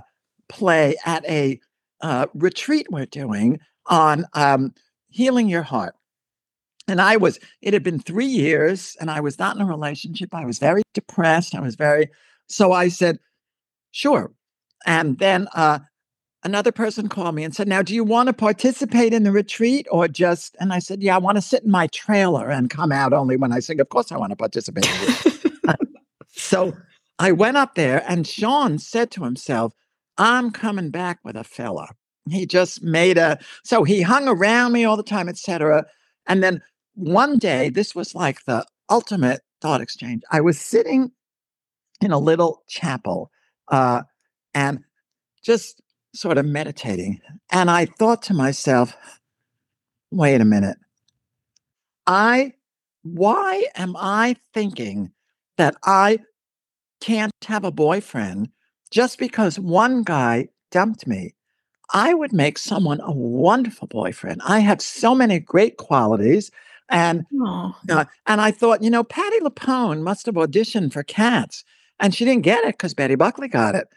[0.49, 1.59] play at a
[2.01, 4.73] uh, retreat we're doing on um,
[5.09, 5.95] healing your heart?
[6.87, 10.33] And I was, it had been three years and I was not in a relationship.
[10.33, 11.55] I was very depressed.
[11.55, 12.09] I was very,
[12.47, 13.17] so I said,
[13.91, 14.31] sure.
[14.85, 15.79] And then uh,
[16.43, 19.87] another person called me and said, Now, do you want to participate in the retreat
[19.89, 20.55] or just?
[20.59, 23.35] And I said, Yeah, I want to sit in my trailer and come out only
[23.35, 23.79] when I sing.
[23.79, 24.87] Of course, I want to participate.
[26.27, 26.73] so
[27.19, 29.73] I went up there, and Sean said to himself,
[30.17, 31.89] I'm coming back with a fella.
[32.29, 35.85] He just made a, so he hung around me all the time, etc.
[36.27, 36.61] And then
[36.95, 40.23] one day, this was like the ultimate thought exchange.
[40.31, 41.11] I was sitting
[42.01, 43.31] in a little chapel
[43.69, 44.03] uh,
[44.53, 44.83] and
[45.43, 45.81] just
[46.13, 47.19] sort of meditating.
[47.51, 48.95] And I thought to myself,
[50.11, 50.77] wait a minute.
[52.07, 52.53] I,
[53.03, 55.11] why am I thinking
[55.57, 56.19] that I
[57.01, 58.49] can't have a boyfriend
[58.91, 61.33] just because one guy dumped me?
[61.93, 64.41] I would make someone a wonderful boyfriend.
[64.45, 66.51] I have so many great qualities.
[66.89, 71.63] And uh, and I thought, you know, Patti LuPone must have auditioned for Cats,
[71.99, 73.87] and she didn't get it because Betty Buckley got it.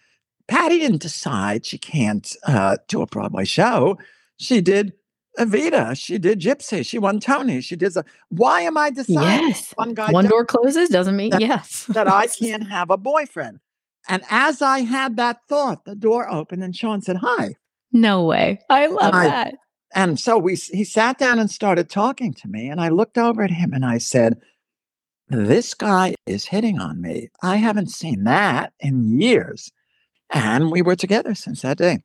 [0.49, 3.99] Patti didn't decide she can't uh, do a Broadway show.
[4.39, 4.95] She did
[5.39, 5.99] Evita.
[5.99, 6.85] She did Gypsy.
[6.85, 7.61] She won Tony.
[7.61, 7.97] She did.
[7.97, 9.49] A, why am I deciding?
[9.49, 9.73] Yes.
[9.77, 10.11] One guy.
[10.11, 11.85] One door closes doesn't mean that, yes.
[11.91, 13.61] that I can't have a boyfriend.
[14.09, 17.55] And as I had that thought, the door opened and Sean said, "Hi."
[17.93, 18.61] No way.
[18.69, 19.55] I love and that.
[19.95, 23.43] And so we he sat down and started talking to me and I looked over
[23.43, 24.41] at him and I said,
[25.29, 27.29] "This guy is hitting on me.
[27.43, 29.71] I haven't seen that in years."
[30.31, 32.01] And we were together since that day.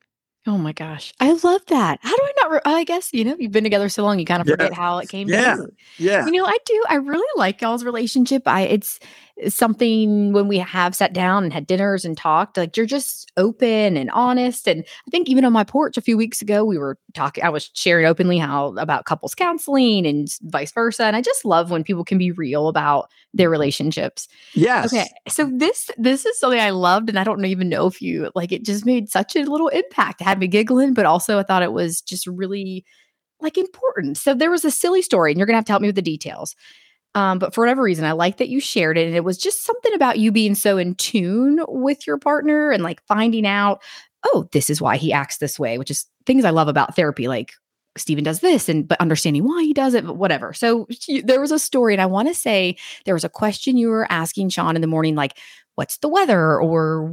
[0.45, 1.13] Oh my gosh.
[1.21, 1.99] I love that.
[2.01, 2.51] How do I not?
[2.51, 4.97] Re- I guess, you know, you've been together so long, you kind of forget how
[4.97, 5.55] it came yeah.
[5.55, 6.25] to Yeah.
[6.25, 6.83] You know, I do.
[6.89, 8.43] I really like y'all's relationship.
[8.45, 8.99] I, it's,
[9.47, 13.97] something when we have sat down and had dinners and talked like you're just open
[13.97, 16.99] and honest and i think even on my porch a few weeks ago we were
[17.15, 21.45] talking i was sharing openly how about couples counseling and vice versa and i just
[21.45, 24.27] love when people can be real about their relationships.
[24.53, 24.93] Yes.
[24.93, 28.31] okay so this this is something i loved and i don't even know if you
[28.35, 30.21] like it just made such a little impact.
[30.21, 32.85] It had me giggling but also i thought it was just really
[33.41, 34.17] like important.
[34.17, 36.01] So there was a silly story and you're gonna have to help me with the
[36.01, 36.55] details
[37.15, 39.07] um, but for whatever reason, I like that you shared it.
[39.07, 42.83] And it was just something about you being so in tune with your partner and
[42.83, 43.81] like finding out,
[44.25, 47.27] oh, this is why he acts this way, which is things I love about therapy.
[47.27, 47.53] Like
[47.97, 50.53] Stephen does this and but understanding why he does it, but whatever.
[50.53, 50.87] So
[51.23, 54.07] there was a story, and I want to say there was a question you were
[54.11, 55.37] asking Sean in the morning, like,
[55.75, 56.59] what's the weather?
[56.59, 57.11] Or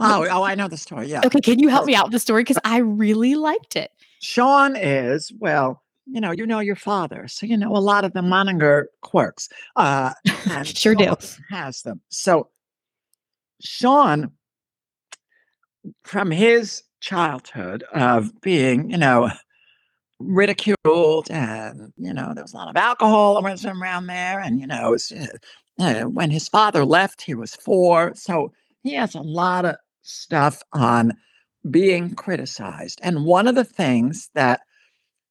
[0.00, 1.08] oh, oh, I know the story.
[1.08, 1.22] Yeah.
[1.24, 2.42] Okay, can you help me out with the story?
[2.42, 3.90] Because I really liked it.
[4.20, 5.82] Sean is, well,
[6.12, 9.48] you know, you know your father, so you know a lot of the Moninger quirks.
[9.76, 10.12] Uh,
[10.64, 11.14] sure do.
[11.50, 12.00] Has them.
[12.08, 12.48] So
[13.62, 14.32] Sean,
[16.04, 19.30] from his childhood of being, you know,
[20.18, 24.90] ridiculed, and you know, there was a lot of alcoholism around there, and you know,
[24.90, 25.12] was,
[25.78, 30.62] uh, when his father left, he was four, so he has a lot of stuff
[30.72, 31.12] on
[31.70, 32.98] being criticized.
[33.02, 34.60] And one of the things that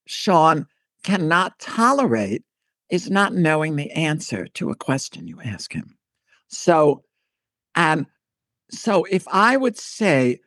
[0.10, 0.66] Sean
[1.04, 2.44] cannot tolerate
[2.90, 5.98] is not knowing the answer to a question you ask him.
[6.48, 7.04] So,
[7.76, 8.08] and
[8.72, 10.40] so if I would say,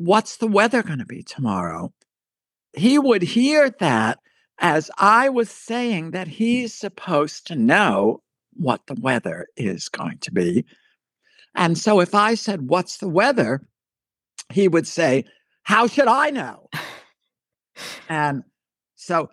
[0.00, 1.92] What's the weather going to be tomorrow?
[2.72, 4.20] He would hear that
[4.60, 8.22] as I was saying that he's supposed to know
[8.54, 10.64] what the weather is going to be.
[11.56, 13.60] And so if I said, What's the weather?
[14.50, 15.24] he would say,
[15.64, 16.70] How should I know?
[18.08, 18.44] and
[18.98, 19.30] so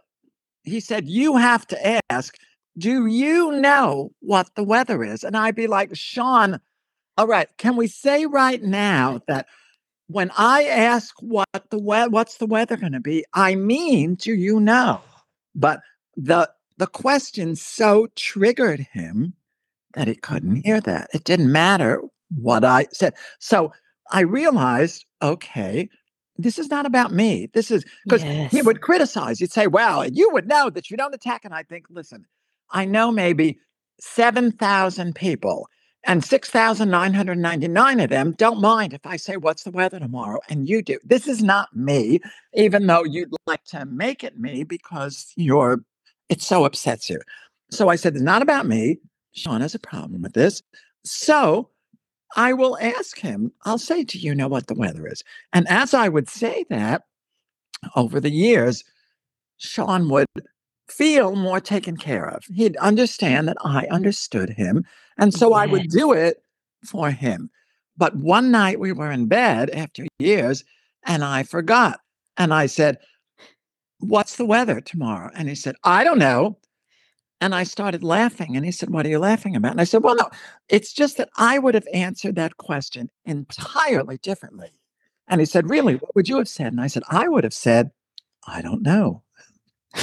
[0.63, 2.35] he said, You have to ask,
[2.77, 5.23] Do you know what the weather is?
[5.23, 6.59] And I'd be like, Sean,
[7.17, 9.47] all right, can we say right now that
[10.07, 14.33] when I ask what the we- what's the weather going to be, I mean, do
[14.33, 15.01] you know?
[15.55, 15.81] But
[16.15, 19.33] the the question so triggered him
[19.93, 21.09] that he couldn't hear that.
[21.13, 22.01] It didn't matter
[22.37, 23.13] what I said.
[23.39, 23.71] So
[24.11, 25.89] I realized, okay,
[26.37, 27.49] this is not about me.
[27.53, 28.51] This is because yes.
[28.51, 29.39] he would criticize.
[29.39, 31.45] He'd say, well, you would know that you don't attack.
[31.45, 32.25] And I think, listen,
[32.71, 33.59] I know maybe
[33.99, 35.69] 7,000 people
[36.03, 40.39] and 6,999 of them don't mind if I say, what's the weather tomorrow?
[40.49, 40.99] And you do.
[41.03, 42.19] This is not me,
[42.53, 45.83] even though you'd like to make it me because you're,
[46.29, 47.19] it so upsets you.
[47.71, 48.99] So I said, it's not about me.
[49.31, 50.61] Sean has a problem with this.
[51.03, 51.69] So
[52.35, 55.23] I will ask him, I'll say, Do you know what the weather is?
[55.53, 57.03] And as I would say that
[57.95, 58.83] over the years,
[59.57, 60.27] Sean would
[60.89, 62.43] feel more taken care of.
[62.45, 64.85] He'd understand that I understood him.
[65.17, 65.57] And so yes.
[65.57, 66.43] I would do it
[66.85, 67.49] for him.
[67.97, 70.63] But one night we were in bed after years
[71.05, 71.99] and I forgot.
[72.37, 72.97] And I said,
[73.99, 75.31] What's the weather tomorrow?
[75.35, 76.57] And he said, I don't know.
[77.41, 78.55] And I started laughing.
[78.55, 79.71] And he said, What are you laughing about?
[79.71, 80.29] And I said, Well, no,
[80.69, 84.71] it's just that I would have answered that question entirely differently.
[85.27, 85.95] And he said, Really?
[85.95, 86.67] What would you have said?
[86.67, 87.91] And I said, I would have said,
[88.47, 89.23] I don't know.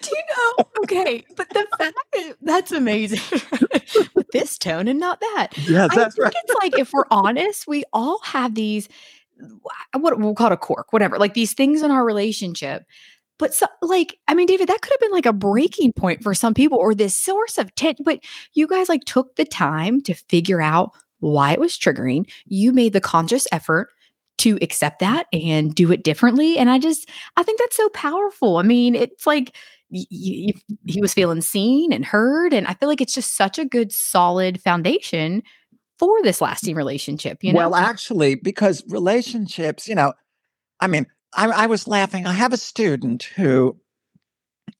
[0.00, 0.64] Do you know?
[0.82, 1.24] Okay.
[1.36, 3.20] But the fact that that's amazing
[4.14, 5.48] with this tone and not that.
[5.58, 6.34] Yeah, that's right.
[6.34, 8.88] It's like, if we're honest, we all have these,
[9.92, 12.84] what we'll call it a quirk, whatever, like these things in our relationship
[13.38, 16.34] but so, like, I mean, David, that could have been like a breaking point for
[16.34, 18.04] some people or this source of tension.
[18.04, 18.20] But
[18.52, 22.30] you guys like took the time to figure out why it was triggering.
[22.46, 23.88] You made the conscious effort
[24.38, 26.58] to accept that and do it differently.
[26.58, 28.56] And I just, I think that's so powerful.
[28.56, 29.54] I mean, it's like
[29.90, 32.52] y- y- he was feeling seen and heard.
[32.52, 35.42] And I feel like it's just such a good, solid foundation
[35.98, 37.42] for this lasting relationship.
[37.42, 37.58] You know?
[37.58, 40.12] Well, actually, because relationships, you know,
[40.80, 41.06] I mean,
[41.36, 42.26] I, I was laughing.
[42.26, 43.76] I have a student who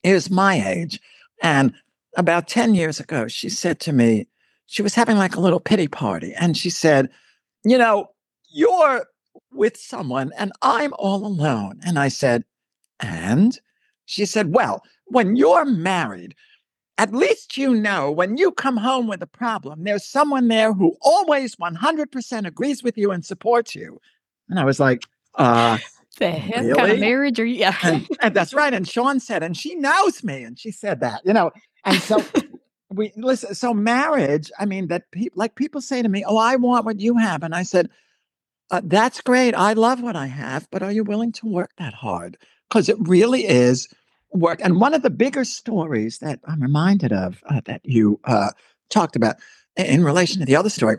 [0.03, 1.01] is my age.
[1.43, 1.75] And
[2.17, 4.29] about 10 years ago, she said to me,
[4.67, 6.33] she was having like a little pity party.
[6.35, 7.11] And she said,
[7.65, 8.09] You know,
[8.51, 9.07] you're
[9.53, 11.81] with someone and I'm all alone.
[11.85, 12.45] And I said,
[13.01, 13.59] And
[14.07, 16.35] she said, Well, when you're married,
[16.97, 20.97] at least you know when you come home with a problem, there's someone there who
[21.03, 24.01] always 100% agrees with you and supports you.
[24.49, 25.03] And I was like,
[25.35, 25.79] uh,
[26.15, 26.75] the heck really?
[26.75, 27.57] kind of marriage are you?
[27.57, 27.77] Yeah.
[27.83, 28.73] and, and that's right.
[28.73, 31.51] And Sean said, and she knows me, and she said that, you know.
[31.85, 32.23] And so
[32.91, 33.55] we listen.
[33.55, 37.01] So marriage, I mean, that people like people say to me, "Oh, I want what
[37.01, 37.91] you have," and I said,
[38.71, 39.55] uh, "That's great.
[39.55, 42.37] I love what I have, but are you willing to work that hard?
[42.69, 43.89] Because it really is
[44.33, 48.51] work." And one of the bigger stories that I'm reminded of uh, that you uh,
[48.91, 49.37] talked about
[49.77, 50.99] in relation to the other story,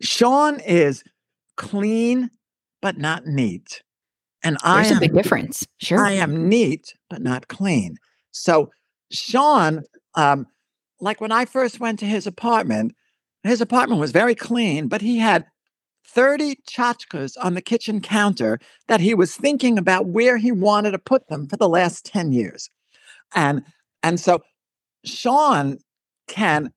[0.00, 1.02] Sean is
[1.56, 2.30] clean
[2.86, 3.82] but not neat.
[4.44, 5.66] And There's I am a big difference.
[5.78, 6.06] Sure.
[6.06, 7.96] I am neat but not clean.
[8.30, 8.70] So
[9.10, 9.82] Sean,
[10.14, 10.46] um,
[11.00, 12.94] like when I first went to his apartment,
[13.42, 15.46] his apartment was very clean, but he had
[16.06, 21.00] 30 tchotchkes on the kitchen counter that he was thinking about where he wanted to
[21.00, 22.70] put them for the last 10 years.
[23.34, 23.64] And
[24.04, 24.44] and so
[25.04, 25.78] Sean
[26.28, 26.72] can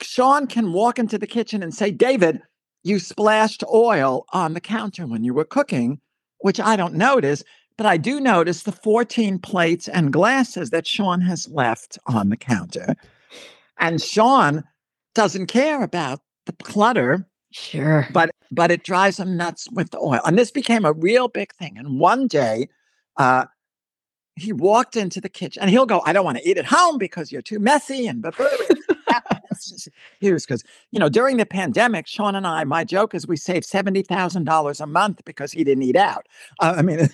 [0.00, 2.40] Sean can walk into the kitchen and say, David,
[2.86, 6.00] you splashed oil on the counter when you were cooking,
[6.38, 7.42] which I don't notice,
[7.76, 12.36] but I do notice the 14 plates and glasses that Sean has left on the
[12.36, 12.94] counter.
[13.78, 14.62] And Sean
[15.14, 17.26] doesn't care about the clutter.
[17.50, 18.06] Sure.
[18.12, 20.20] But but it drives him nuts with the oil.
[20.24, 21.76] And this became a real big thing.
[21.76, 22.68] And one day,
[23.16, 23.46] uh,
[24.36, 26.98] he walked into the kitchen and he'll go, I don't want to eat at home
[26.98, 28.24] because you're too messy and
[30.20, 33.68] huge because you know during the pandemic sean and i my joke is we saved
[33.70, 36.26] $70000 a month because he didn't eat out.
[36.60, 37.08] Uh, i mean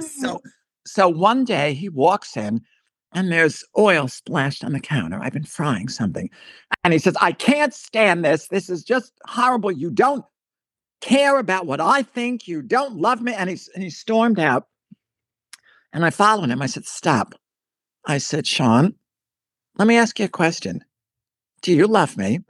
[0.00, 0.40] so
[0.86, 2.60] so one day he walks in
[3.12, 5.18] and there's oil splashed on the counter.
[5.20, 6.28] I've been frying something.
[6.84, 8.48] And he says i can't stand this.
[8.48, 9.72] This is just horrible.
[9.72, 10.24] You don't
[11.00, 12.48] care about what i think.
[12.48, 13.32] You don't love me.
[13.32, 14.66] And, he's, and he stormed out.
[15.92, 16.62] And i followed him.
[16.62, 17.34] I said stop
[18.06, 18.94] I said, Sean,
[19.78, 20.84] let me ask you a question.
[21.62, 22.40] Do you love me?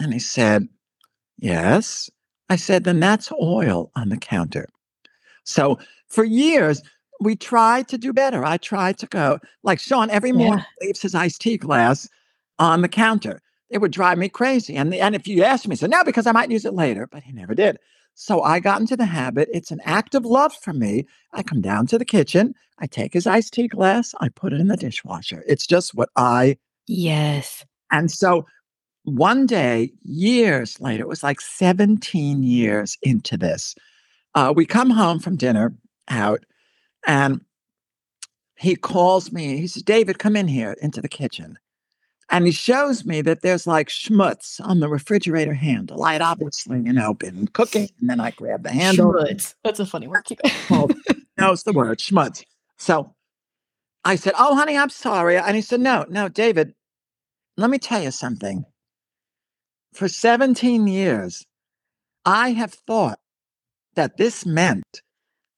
[0.00, 0.68] And he said,
[1.38, 2.10] Yes.
[2.48, 4.68] I said, Then that's oil on the counter.
[5.44, 6.82] So for years,
[7.20, 8.44] we tried to do better.
[8.44, 10.86] I tried to go, like Sean, every morning yeah.
[10.86, 12.08] leaves his iced tea glass
[12.58, 13.42] on the counter.
[13.68, 14.74] It would drive me crazy.
[14.74, 17.06] And, the, and if you asked me, so now because I might use it later,
[17.06, 17.78] but he never did.
[18.14, 19.48] So I got into the habit.
[19.52, 21.06] It's an act of love for me.
[21.32, 24.60] I come down to the kitchen, I take his iced tea glass, I put it
[24.60, 25.44] in the dishwasher.
[25.46, 26.58] It's just what I.
[26.86, 27.64] Yes.
[27.90, 28.46] And so
[29.04, 33.74] one day, years later, it was like 17 years into this,
[34.34, 35.74] uh, we come home from dinner
[36.08, 36.44] out
[37.06, 37.40] and
[38.56, 39.56] he calls me.
[39.58, 41.58] He says, David, come in here into the kitchen.
[42.30, 46.04] And he shows me that there's like schmutz on the refrigerator handle.
[46.04, 49.12] I had obviously, you know, been cooking and then I grabbed the handle.
[49.12, 49.54] Schmutz.
[49.64, 50.24] That's a funny word.
[50.24, 50.88] Keep well,
[51.36, 52.44] no, it's the word schmutz.
[52.78, 53.12] So
[54.04, 55.36] I said, Oh, honey, I'm sorry.
[55.36, 56.72] And he said, No, no, David,
[57.56, 58.64] let me tell you something.
[59.92, 61.44] For 17 years,
[62.24, 63.18] I have thought
[63.96, 65.02] that this meant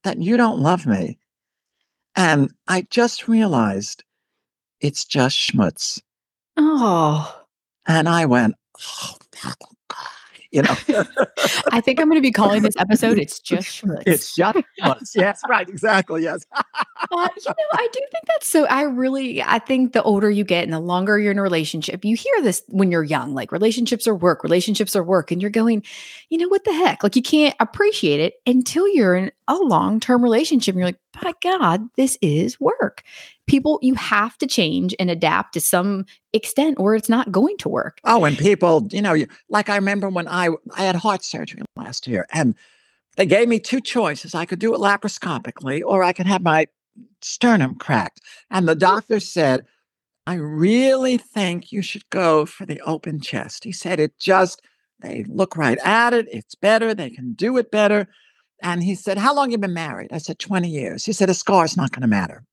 [0.03, 1.19] that you don't love me.
[2.15, 4.03] And I just realized
[4.81, 6.01] it's just schmutz.
[6.57, 7.43] Oh.
[7.87, 9.55] And I went, oh, God.
[10.53, 10.75] You know,
[11.71, 15.15] I think I'm going to be calling this episode "It's Just Schmutz." It's just schmutz.
[15.15, 16.21] Yes, right, exactly.
[16.21, 16.45] Yes.
[16.55, 16.67] uh,
[17.11, 18.67] you know, I do think that's so.
[18.67, 22.05] I really, I think the older you get and the longer you're in a relationship,
[22.05, 25.49] you hear this when you're young, like relationships are work, relationships are work, and you're
[25.49, 25.83] going,
[26.29, 27.01] you know, what the heck?
[27.01, 30.73] Like you can't appreciate it until you're in a long term relationship.
[30.73, 33.03] And you're like, by God, this is work.
[33.47, 37.69] People you have to change and adapt to some extent or it's not going to
[37.69, 37.99] work.
[38.03, 41.61] Oh and people you know you like i remember when i i had heart surgery
[41.75, 42.55] last year and
[43.15, 44.33] they gave me two choices.
[44.33, 46.67] I could do it laparoscopically or i could have my
[47.21, 48.21] sternum cracked.
[48.49, 49.65] And the doctor said
[50.25, 53.63] i really think you should go for the open chest.
[53.63, 54.61] He said it just
[55.01, 58.07] they look right at it it's better they can do it better
[58.63, 60.11] And he said, How long you been married?
[60.11, 61.05] I said, 20 years.
[61.05, 62.43] He said, A scar's not going to matter.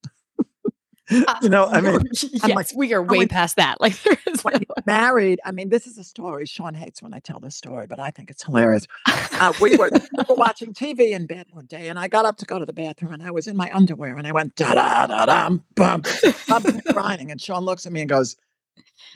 [1.43, 3.81] you know, I mean, yes, like, we are way past that.
[3.81, 3.95] Like,
[4.27, 4.45] is
[4.87, 6.47] married, I mean, this is a story.
[6.47, 8.87] Sean hates when I tell this story, but I think it's hilarious.
[9.07, 12.37] Uh, we, were, we were watching TV in bed one day, and I got up
[12.39, 14.75] to go to the bathroom, and I was in my underwear, and I went da
[14.75, 16.03] da da da bum,
[16.49, 18.37] bum, crying, and Sean looks at me and goes,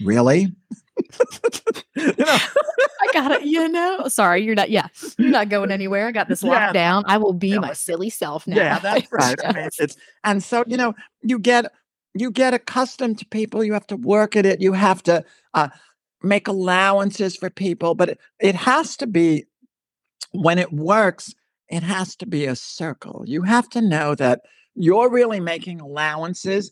[0.02, 0.52] "Really?"
[1.96, 2.38] you know,
[3.00, 3.42] I got it.
[3.42, 4.70] You know, sorry, you're not.
[4.70, 4.88] Yeah,
[5.18, 6.06] you're not going anywhere.
[6.06, 6.72] I got this locked Yeah.
[6.72, 7.04] down.
[7.06, 8.56] I will be Yeah, my silly self now.
[8.56, 9.38] yeah, that's right.
[9.44, 11.66] I mean, it's and so you know, you get
[12.14, 13.64] you get accustomed to people.
[13.64, 14.60] You have to work at it.
[14.60, 15.68] You have to uh,
[16.22, 19.44] make allowances for people, but it, it has to be
[20.32, 21.34] when it works.
[21.68, 23.24] It has to be a circle.
[23.26, 24.42] You have to know that
[24.74, 26.70] you're really making allowances,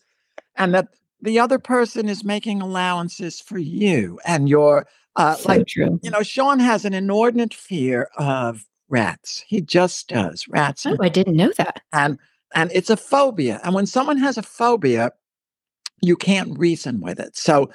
[0.56, 0.88] and that
[1.22, 5.98] the other person is making allowances for you, and you're uh, so like true.
[6.02, 9.42] you know, Sean has an inordinate fear of rats.
[9.46, 11.80] He just does rats Oh, I didn't know that.
[11.92, 12.18] and
[12.54, 15.10] and it's a phobia and when someone has a phobia
[16.02, 17.70] you can't reason with it so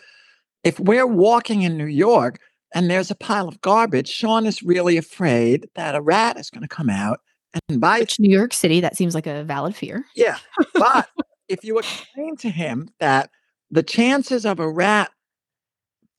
[0.64, 2.40] if we're walking in new york
[2.76, 6.62] and there's a pile of garbage sean is really afraid that a rat is going
[6.62, 7.22] to come out
[7.70, 10.06] and bite Which New York City, that seems like a valid fear.
[10.16, 10.38] yeah
[10.76, 11.10] but
[11.48, 13.32] if you explain to him that
[13.72, 15.12] the chances of a rat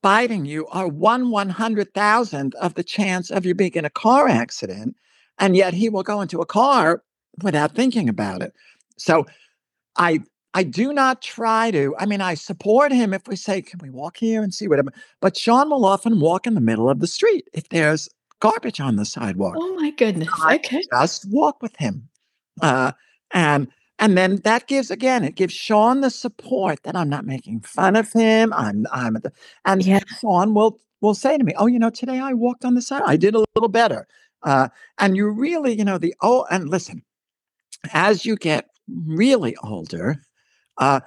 [0.03, 3.91] biting you are one one hundred thousandth of the chance of you being in a
[3.91, 4.97] car accident,
[5.39, 7.03] and yet he will go into a car
[7.43, 8.55] without thinking about it.
[8.97, 9.27] So
[9.97, 10.21] I
[10.55, 11.95] I do not try to.
[11.99, 14.93] I mean, I support him if we say, "Can we walk here and see whatever?"
[15.21, 18.09] But Sean will often walk in the middle of the street if there's
[18.41, 20.29] garbage on the sidewalk Oh my goodness.
[20.45, 20.83] I- Okay.
[20.93, 22.09] just walk with him.
[22.63, 22.93] Uh,
[23.33, 23.69] and
[23.99, 27.97] and then that gives again, it gives Sean the support that I'm not making fun
[27.97, 28.53] of him.
[28.53, 29.33] I'm I'm at the,
[29.65, 30.01] and Yeah.
[30.21, 33.03] Sean will will say to me, "Oh, you know, today I walked on the side.
[33.07, 34.07] I did a little better."
[34.45, 34.69] Uh,
[34.99, 37.03] and you really, you know, the oh, and listen,
[37.93, 38.67] as you get
[39.07, 40.17] really older,
[40.79, 41.01] uh,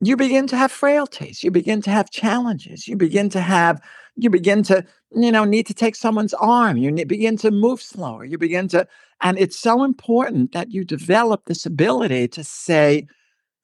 [0.00, 1.42] you begin to have frailties.
[1.42, 2.86] You begin to have challenges.
[2.86, 3.80] You begin to have
[4.16, 4.84] you begin to
[5.14, 8.66] you know need to take someone's arm you ne- begin to move slower you begin
[8.68, 8.86] to
[9.22, 13.06] and it's so important that you develop this ability to say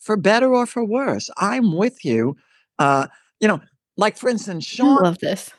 [0.00, 2.36] for better or for worse i'm with you
[2.78, 3.06] uh
[3.40, 3.60] you know
[3.96, 5.50] like for instance I sean love this.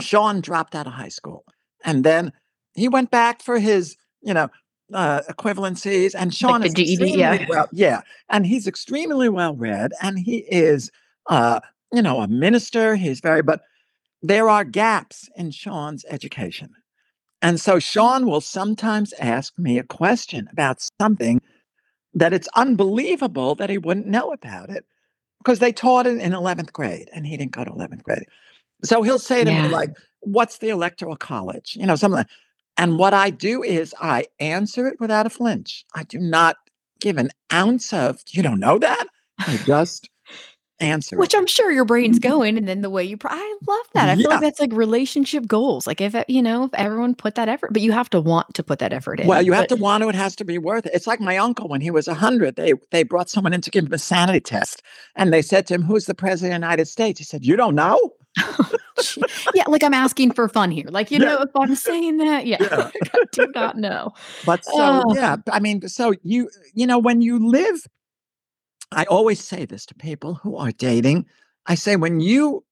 [0.00, 1.44] sean dropped out of high school
[1.84, 2.32] and then
[2.74, 4.48] he went back for his you know
[4.92, 7.34] uh, equivalencies and Sean the is GED, yeah.
[7.34, 10.90] extremely well yeah and he's extremely well read and he is
[11.26, 11.60] uh
[11.92, 13.60] you know a minister he's very but
[14.22, 16.74] there are gaps in Sean's education.
[17.42, 21.40] And so Sean will sometimes ask me a question about something
[22.14, 24.84] that it's unbelievable that he wouldn't know about it
[25.38, 28.24] because they taught it in 11th grade and he didn't go to 11th grade.
[28.84, 29.62] So he'll say to Yeah.
[29.62, 31.76] me, like, what's the electoral college?
[31.76, 32.28] You know, something like
[32.76, 35.84] and what I do is I answer it without a flinch.
[35.94, 36.56] I do not
[37.00, 39.06] give an ounce of, you don't know that?
[39.46, 40.08] I just
[40.80, 41.16] answer.
[41.16, 43.16] Which I'm sure your brain's going, and then the way you.
[43.16, 44.08] Pr- I love that.
[44.08, 44.28] I feel Yeah.
[44.28, 45.86] like that's like relationship goals.
[45.86, 48.62] Like if you know, if everyone put that effort, but you have to want to
[48.62, 49.26] put that effort in.
[49.26, 50.08] Well, you have But- to want to.
[50.08, 50.92] It has to be worth it.
[50.94, 52.56] It's like my uncle when he was a hundred.
[52.56, 54.82] They they brought someone in to give him a sanity test,
[55.16, 57.56] and they said to him, "Who's the president of the United States?" He said, "You
[57.56, 58.12] don't know."
[59.54, 60.84] Yeah, like I'm asking for fun here.
[60.90, 61.24] Like you Yeah.
[61.26, 62.90] know, if I'm saying that, yeah, Yeah.
[63.14, 64.12] I do not know.
[64.44, 64.72] But so
[65.06, 65.14] Oh.
[65.14, 67.86] yeah, I mean, so you you know when you live,
[68.92, 71.26] I always say this to people who are dating.
[71.66, 72.64] I say when you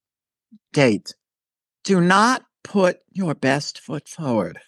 [0.72, 1.14] date,
[1.84, 4.58] do not put your best foot forward.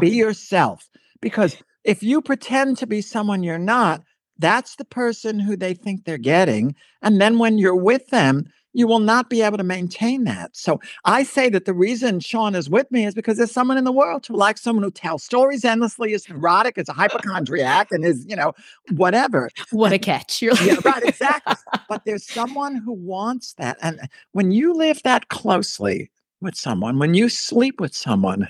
[0.00, 0.88] be yourself
[1.20, 4.02] because if you pretend to be someone you're not
[4.38, 8.86] that's the person who they think they're getting and then when you're with them you
[8.86, 12.68] will not be able to maintain that so i say that the reason sean is
[12.68, 15.64] with me is because there's someone in the world who likes someone who tells stories
[15.64, 18.52] endlessly is neurotic is a hypochondriac and is you know
[18.90, 20.42] whatever What a catch!
[20.42, 21.54] You're like, yeah, right, exactly.
[21.88, 23.78] but there's someone who wants that.
[23.82, 24.00] And
[24.32, 26.10] when you live that closely
[26.40, 28.48] with someone, when you sleep with someone,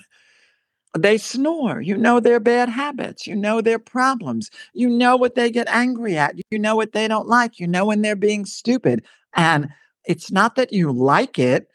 [0.98, 1.80] they snore.
[1.80, 3.26] You know their bad habits.
[3.26, 4.50] You know their problems.
[4.74, 6.34] You know what they get angry at.
[6.50, 7.58] You know what they don't like.
[7.58, 9.04] You know when they're being stupid.
[9.34, 9.68] And
[10.04, 11.68] it's not that you like it,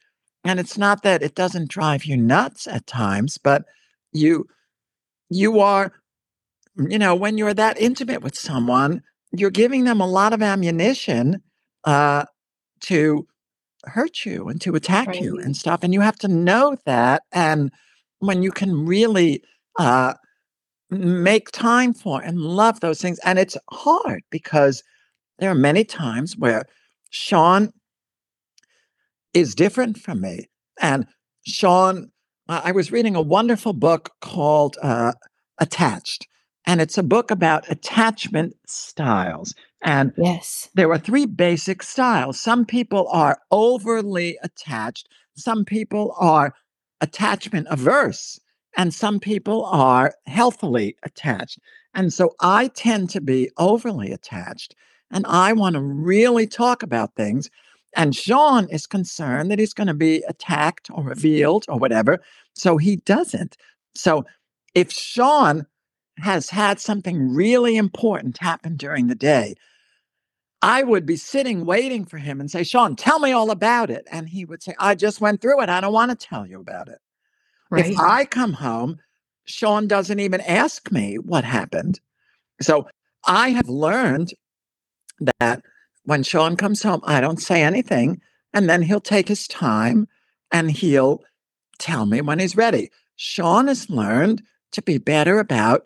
[0.43, 3.65] and it's not that it doesn't drive you nuts at times, but
[4.11, 4.47] you
[5.29, 5.91] you are
[6.77, 9.01] you know when you're that intimate with someone
[9.31, 11.41] you're giving them a lot of ammunition
[11.83, 12.25] uh,
[12.81, 13.27] to
[13.85, 15.81] hurt you and to attack you and stuff.
[15.83, 17.23] And you have to know that.
[17.31, 17.71] And
[18.19, 19.43] when you can really
[19.77, 20.13] uh,
[20.89, 24.83] make time for and love those things, and it's hard because
[25.39, 26.63] there are many times where
[27.09, 27.71] Sean
[29.33, 30.49] is different from me.
[30.81, 31.07] And
[31.45, 32.11] Sean,
[32.49, 35.13] I was reading a wonderful book called uh,
[35.59, 36.27] Attached.
[36.65, 39.55] And it's a book about attachment styles.
[39.81, 40.69] And Yes.
[40.75, 42.39] there are three basic styles.
[42.39, 46.53] Some people are overly attached, some people are
[46.99, 48.39] attachment averse,
[48.75, 51.59] and some people are healthily attached.
[51.93, 54.75] And so I tend to be overly attached,
[55.11, 57.49] and I want to really talk about things.
[57.97, 62.21] And Sean is concerned that he's going to be attacked or revealed or whatever.
[62.53, 63.57] So he doesn't.
[63.95, 64.23] So
[64.75, 65.65] if Sean
[66.19, 69.55] has had something really important happen during the day,
[70.61, 74.07] I would be sitting waiting for him and say, Sean, tell me all about it.
[74.11, 75.69] And he would say, I just went through it.
[75.69, 76.99] I don't want to tell you about it.
[77.69, 77.87] Right.
[77.87, 78.99] If I come home,
[79.45, 81.99] Sean doesn't even ask me what happened.
[82.61, 82.87] So
[83.25, 84.33] I have learned
[85.39, 85.63] that
[86.07, 88.21] when Sean comes home, I don't say anything.
[88.53, 90.07] And then he'll take his time
[90.53, 91.21] and he'll
[91.79, 92.89] tell me when he's ready.
[93.17, 94.41] Sean has learned
[94.71, 95.83] to be better about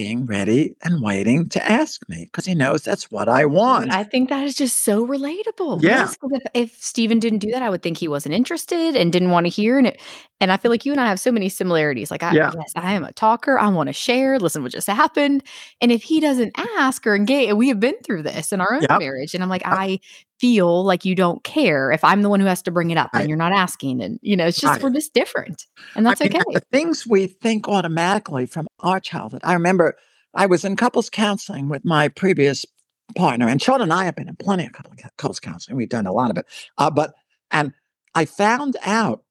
[0.00, 3.92] being ready and waiting to ask me because he knows that's what I want.
[3.92, 5.82] I think that is just so relatable.
[5.82, 5.90] Yeah.
[5.90, 9.30] Yes, if, if Steven didn't do that, I would think he wasn't interested and didn't
[9.30, 9.76] want to hear.
[9.76, 10.00] And it,
[10.40, 12.10] and I feel like you and I have so many similarities.
[12.10, 12.50] Like, I, Yeah.
[12.54, 13.58] yes, I am a talker.
[13.58, 15.42] I want to share, listen what just happened.
[15.82, 18.80] And if he doesn't ask or engage, we have been through this in our own
[18.88, 19.00] Yep.
[19.00, 19.34] marriage.
[19.34, 20.00] And I'm like, uh I
[20.40, 23.10] feel like you don't care if I'm the one who has to bring it up
[23.12, 23.20] Right.
[23.20, 24.00] and you're not asking.
[24.00, 24.82] And, you know, it's just, Right.
[24.82, 25.66] we're just different.
[25.94, 26.44] And that's I mean, okay.
[26.54, 29.40] The things we think automatically from our childhood.
[29.44, 29.96] I remember
[30.34, 32.64] I was in couples counseling with my previous
[33.16, 34.72] partner, and Sean and I have been in plenty of
[35.16, 35.76] couples counseling.
[35.76, 36.46] We've done a lot of it.
[36.78, 37.12] Uh, but,
[37.50, 37.72] and
[38.14, 39.24] I found out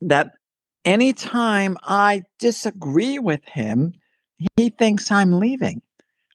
[0.00, 0.32] that
[0.84, 3.92] anytime I disagree with him,
[4.56, 5.82] he thinks I'm leaving.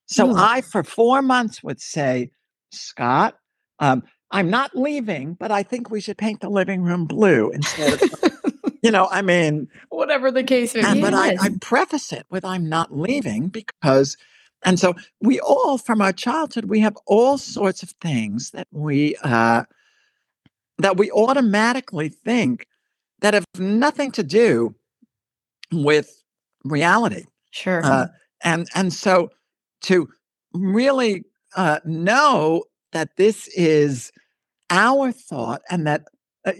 [0.06, 0.36] So Oh.
[0.36, 2.32] I, for four months, would say,
[2.72, 3.38] Scott,
[3.80, 8.02] um, I'm not leaving, but I think we should paint the living room blue instead
[8.02, 8.53] of,
[8.84, 11.02] you know, I mean, Whatever the case may be.
[11.02, 11.38] but I.
[11.40, 14.18] I preface it with I'm not leaving because,
[14.64, 19.16] and so we all from our childhood, we have all sorts of things that we,
[19.24, 19.64] uh,
[20.78, 22.68] that we automatically think
[23.22, 24.76] that have nothing to do
[25.72, 26.22] with
[26.66, 27.24] reality.
[27.52, 27.84] sure.
[27.84, 28.08] Uh,
[28.44, 29.30] and and so
[29.84, 30.10] to
[30.54, 31.24] really
[31.56, 34.12] uh, know that this is
[34.70, 36.04] our thought and that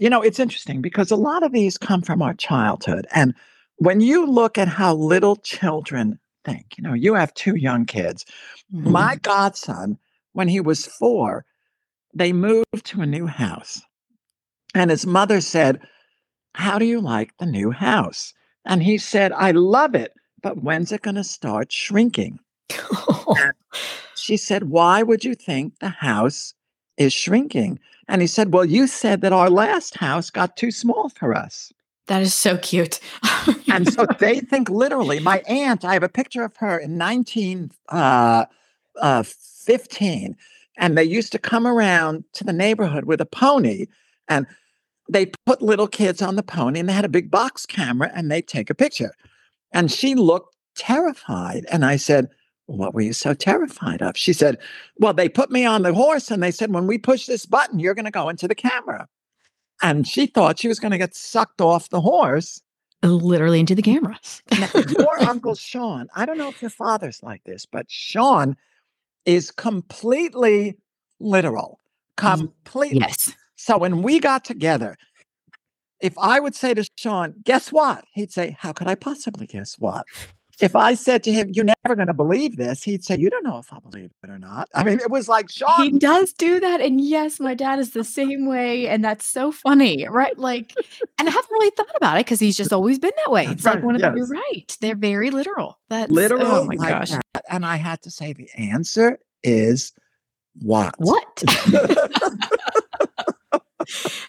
[0.00, 3.34] you know it's interesting because a lot of these come from our childhood and
[3.76, 8.24] when you look at how little children think you know you have two young kids.
[8.74, 8.90] Mhm.
[8.90, 9.98] my godson
[10.32, 11.44] when he was four
[12.14, 13.82] they moved to a new house
[14.74, 15.80] and his mother said
[16.54, 18.32] how do you like the new house?
[18.64, 20.12] And he said i love it
[20.42, 22.38] but when's it going to start shrinking?
[24.16, 26.54] She said, Why would you think the house
[26.96, 27.78] is shrinking?
[28.08, 31.72] And he said, Well, you said that our last house got too small for us.
[32.06, 33.00] that is so cute.
[33.68, 35.20] And so they think literally.
[35.20, 38.46] My aunt, I have a picture of her in 1915, uh,
[39.00, 39.24] uh,
[40.76, 43.86] and they used to come around to the neighborhood with a pony,
[44.28, 44.46] and
[45.08, 48.30] they put little kids on the pony, and they had a big box camera, and
[48.30, 49.14] they take a picture.
[49.72, 51.66] And she looked terrified.
[51.70, 52.28] And I said,
[52.66, 54.16] What were you so terrified of?
[54.16, 54.58] She said,
[54.98, 57.78] Well, they put me on the horse and they said, When we push this button,
[57.78, 59.06] you're going to go into the camera.
[59.82, 62.62] And she thought she was going to get sucked off the horse.
[63.02, 64.18] Literally into the camera.
[64.98, 68.56] Your Uncle Sean, I don't know if your father's like this, but Sean
[69.26, 70.78] is completely
[71.20, 71.80] literal.
[72.18, 73.00] Mm, Completely.
[73.00, 73.34] yes.
[73.56, 74.96] So when we got together,
[76.00, 78.04] if I would say to Sean, guess what?
[78.14, 80.06] He'd say, How could I possibly guess what?
[80.60, 83.44] If I said to him, You're never going to believe this, he'd say, You don't
[83.44, 84.68] know if I believe it or not.
[84.74, 85.48] I mean, it was like,
[85.78, 86.80] He does do that.
[86.80, 88.86] And yes, my dad is the same way.
[88.88, 90.38] And that's so funny, right?
[90.38, 90.74] Like,
[91.18, 93.46] and I haven't really thought about it because he's just always been that way.
[93.46, 94.16] It's like one of them.
[94.16, 94.76] you're right.
[94.80, 95.78] They're very literal.
[95.88, 97.10] That's oh literal Oh my like gosh.
[97.10, 97.44] that.
[97.50, 99.92] And I had to say, The answer is
[100.60, 100.94] what?
[100.98, 101.42] What?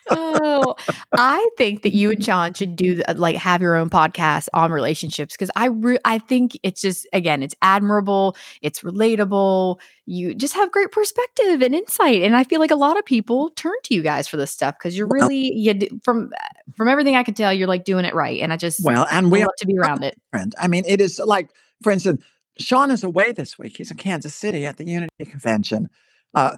[0.09, 0.75] oh,
[1.17, 5.35] I think that you and Sean should do like have your own podcast on relationships
[5.35, 9.79] because I re- I think it's just again it's admirable, it's relatable.
[10.07, 13.49] You just have great perspective and insight, and I feel like a lot of people
[13.51, 16.31] turn to you guys for this stuff because you're really you from
[16.77, 19.31] from everything I can tell you're like doing it right, and I just Well, and
[19.31, 20.19] we love to be around it.
[20.31, 20.55] different.
[20.59, 21.49] I mean, it is like,
[21.81, 22.23] for instance,
[22.59, 23.77] Sean is away this week.
[23.77, 25.89] He's in Kansas City at the Unity Convention.
[26.33, 26.57] Uh,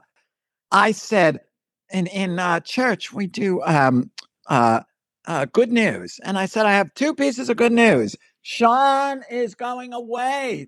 [0.72, 1.40] I said
[1.92, 4.12] in in uh, church we do um,
[4.48, 4.82] uh,
[5.26, 8.16] uh, good news, and I said I have two pieces of good news.
[8.42, 10.68] Sean is going away,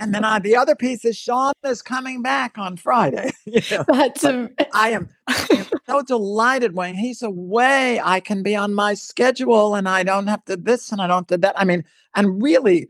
[0.00, 3.32] and then uh, the other piece is Sean is coming back on Friday.
[3.44, 8.00] You know, That's a, I am I am so delighted when he's away.
[8.02, 11.26] I can be on my schedule and I don't have to this and I don't
[11.26, 11.58] do that.
[11.58, 11.84] I mean,
[12.14, 12.88] and really,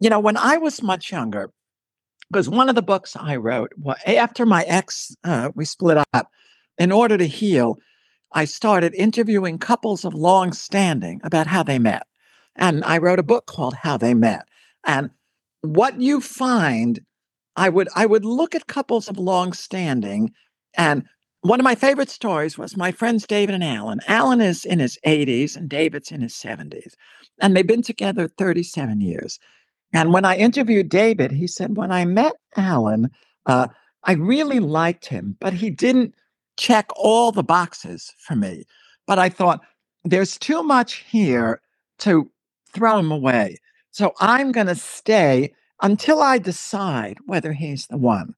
[0.00, 1.50] you know, when I was much younger,
[2.30, 6.30] because one of the books I wrote well, after my ex, uh, we split up.
[6.78, 7.78] In order to heal,
[8.32, 12.06] I started interviewing couples of long standing about how they met.
[12.56, 14.46] And I wrote a book called How They Met.
[14.84, 15.10] And
[15.62, 17.00] what you find,
[17.56, 20.32] I would I would look at couples of long standing
[20.76, 21.04] and
[21.44, 24.00] one of my favorite stories was my friends David and Alan.
[24.08, 26.94] Alan is in his 80s and David's in his 70s.
[27.38, 29.38] And they've been together 37 years.
[29.92, 33.10] And when I interviewed David, he said, when I met Alan,
[33.44, 33.68] uh,
[34.04, 36.14] I really liked him, but he didn't
[36.56, 38.64] check all the boxes for me.
[39.06, 39.60] But I thought,
[40.04, 41.60] there's too much here
[42.00, 42.30] to
[42.72, 43.56] throw him away.
[43.90, 45.52] So I'm going to stay
[45.82, 48.34] until I decide whether he's the one.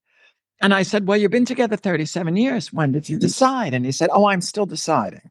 [0.61, 2.73] And I said, Well, you've been together 37 years.
[2.73, 3.21] When did you mm.
[3.21, 3.75] decide?
[3.75, 5.31] And he said, Oh, I'm still deciding.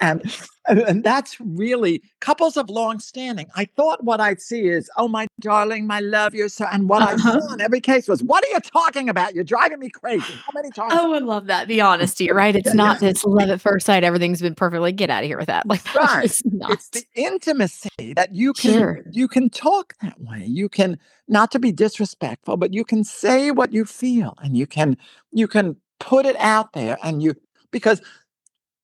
[0.00, 0.22] And
[0.68, 3.46] and that's really couples of long standing.
[3.54, 6.66] I thought what I'd see is, oh my darling, my love, you're so.
[6.72, 7.14] And what uh-huh.
[7.14, 9.34] I saw in every case was, what are you talking about?
[9.34, 10.20] You're driving me crazy.
[10.20, 10.92] How many times?
[10.94, 11.68] Oh, I love that.
[11.68, 12.54] The honesty, right?
[12.54, 13.08] It's yeah, not yeah.
[13.08, 14.04] this love at first sight.
[14.04, 14.92] Everything's been perfectly.
[14.92, 15.66] Get out of here with that.
[15.66, 16.24] Like right.
[16.24, 19.04] It's the intimacy that you can sure.
[19.10, 20.44] you can talk that way.
[20.46, 24.66] You can not to be disrespectful, but you can say what you feel, and you
[24.66, 24.96] can
[25.32, 27.34] you can put it out there, and you
[27.70, 28.00] because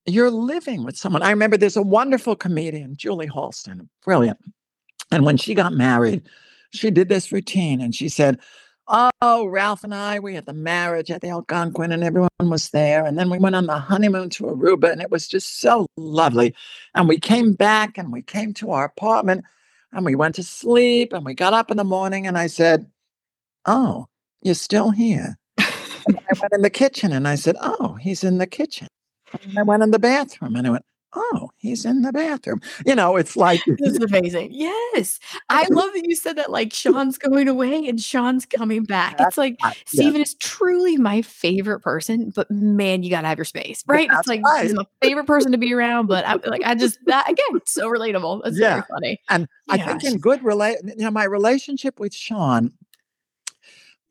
[0.05, 1.21] you're living with someone.
[1.21, 4.39] I remember there's a wonderful comedian, Julie Halston, brilliant.
[5.11, 6.23] And when she got married,
[6.71, 8.39] she did this routine and she said,
[8.87, 13.05] Oh, Ralph and I, we had the marriage at the Algonquin and everyone was there.
[13.05, 16.53] And then we went on the honeymoon to Aruba and it was just so lovely.
[16.93, 19.45] And we came back and we came to our apartment
[19.93, 22.85] and we went to sleep and we got up in the morning and I said,
[23.65, 24.07] Oh,
[24.41, 25.37] you're still here.
[25.57, 28.87] I went in the kitchen and I said, Oh, he's in the kitchen.
[29.41, 32.61] And I went in the bathroom and I went, oh, he's in the bathroom.
[32.85, 34.49] You know, it's like this is amazing.
[34.51, 35.19] Yes.
[35.49, 39.15] I love that you said that like Sean's going away and Sean's coming back.
[39.19, 43.83] It's like Stephen is truly my favorite person, but man, you gotta have your space,
[43.87, 44.09] right?
[44.11, 44.63] It's like right.
[44.63, 47.89] he's my favorite person to be around, but I like I just that again, so
[47.89, 48.41] relatable.
[48.45, 48.75] It's yeah.
[48.75, 49.21] very funny.
[49.29, 49.47] And.
[49.69, 52.73] I think in good relate you know, my relationship with Sean,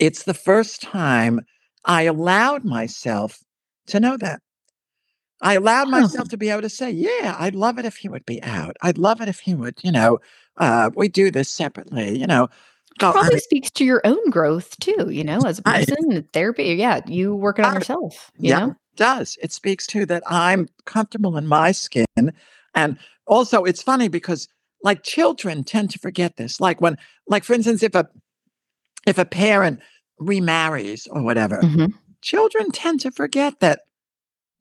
[0.01, 1.41] it's the first time
[1.85, 3.45] I allowed myself
[3.89, 4.41] to know that.
[5.43, 8.24] I allowed myself to be able to say, yeah, I'd love it if he would
[8.24, 8.76] be out.
[8.80, 10.20] I'd love it if he would, you know,
[10.59, 12.49] uh, we do this separately, you know.
[13.01, 16.24] Probably I mean, speaks to your own growth too, you know, as a person, I,
[16.32, 16.64] therapy.
[16.74, 18.30] Yeah, you working on yourself.
[18.38, 18.70] You yeah, know?
[18.70, 19.38] it does.
[19.43, 22.32] It speaks to that I'm comfortable in my skin.
[22.74, 24.47] And also it's funny because
[24.84, 26.61] like children tend to forget this.
[26.61, 28.09] Like when, like for instance, if a
[29.07, 29.80] if a parent
[30.18, 31.86] remarries or whatever, mm-hmm.
[32.20, 33.80] children tend to forget that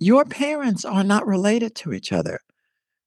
[0.02, 2.40] your parents are not related to each other.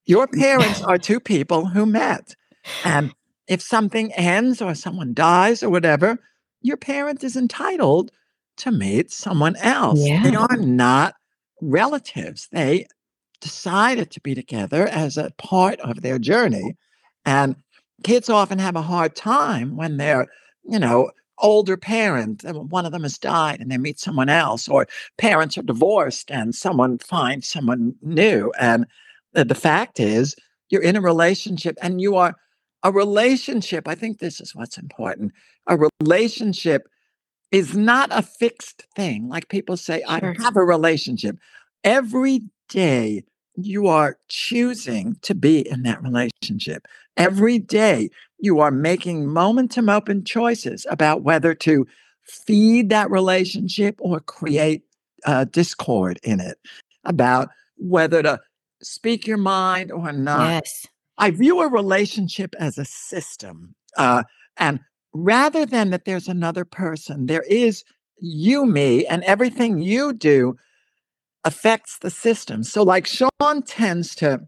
[0.06, 0.40] Your mm.
[0.40, 2.36] parents are two people who met.
[2.84, 3.12] And
[3.48, 6.18] if something ends or someone dies or whatever,
[6.62, 8.12] your parent is entitled
[8.58, 9.98] to meet someone else.
[10.00, 10.22] Yeah.
[10.22, 11.14] They are not
[11.60, 12.48] relatives.
[12.52, 12.86] They
[13.40, 16.76] decided to be together as a part of their journey.
[17.26, 17.56] And
[18.04, 20.28] kids often have a hard time when they're,
[20.62, 24.68] you know, older parent, uh, one of them has died and they meet someone else,
[24.68, 24.86] or
[25.18, 28.52] parents are divorced and someone finds someone new.
[28.58, 28.86] And
[29.32, 30.36] the, the fact is,
[30.70, 32.34] you're in a relationship and you are
[32.82, 33.88] a relationship.
[33.88, 35.32] I think this is what's important.
[35.66, 36.88] A relationship
[37.50, 39.28] is not a fixed thing.
[39.28, 41.38] Like people say, I have a relationship.
[41.84, 43.24] Every day,
[43.56, 46.86] you are choosing to be in that relationship.
[47.16, 51.86] Every day, you are making moment to moment choices about whether to
[52.24, 54.82] feed that relationship or create
[55.24, 56.58] uh, discord in it,
[57.04, 58.40] about whether to
[58.82, 60.48] speak your mind or not.
[60.48, 60.86] Yes.
[61.18, 63.74] I view a relationship as a system.
[63.96, 64.24] Uh,
[64.56, 64.80] and
[65.12, 67.84] rather than that there's another person, there is
[68.18, 70.56] you, me, and everything you do
[71.44, 72.62] affects the system.
[72.62, 74.40] So, like Sean tends to,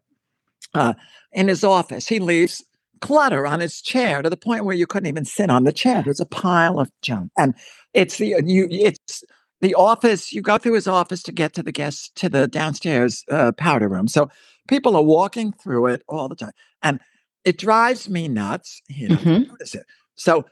[0.77, 0.95] uh,
[1.33, 2.65] in his office, he leaves
[3.01, 6.03] clutter on his chair to the point where you couldn't even sit on the chair.
[6.03, 7.55] There's a pile of junk, and
[7.95, 9.25] it's the you it's
[9.61, 10.33] the office.
[10.33, 13.89] You go through his office to get to the guest to the downstairs uh, powder
[13.89, 14.09] room.
[14.09, 14.31] So
[14.69, 16.53] people are walking through it all the time,
[16.83, 17.01] and
[17.45, 18.83] it drives me nuts.
[18.89, 19.51] You know, mm-hmm.
[19.51, 19.87] notice it.
[20.15, 20.47] So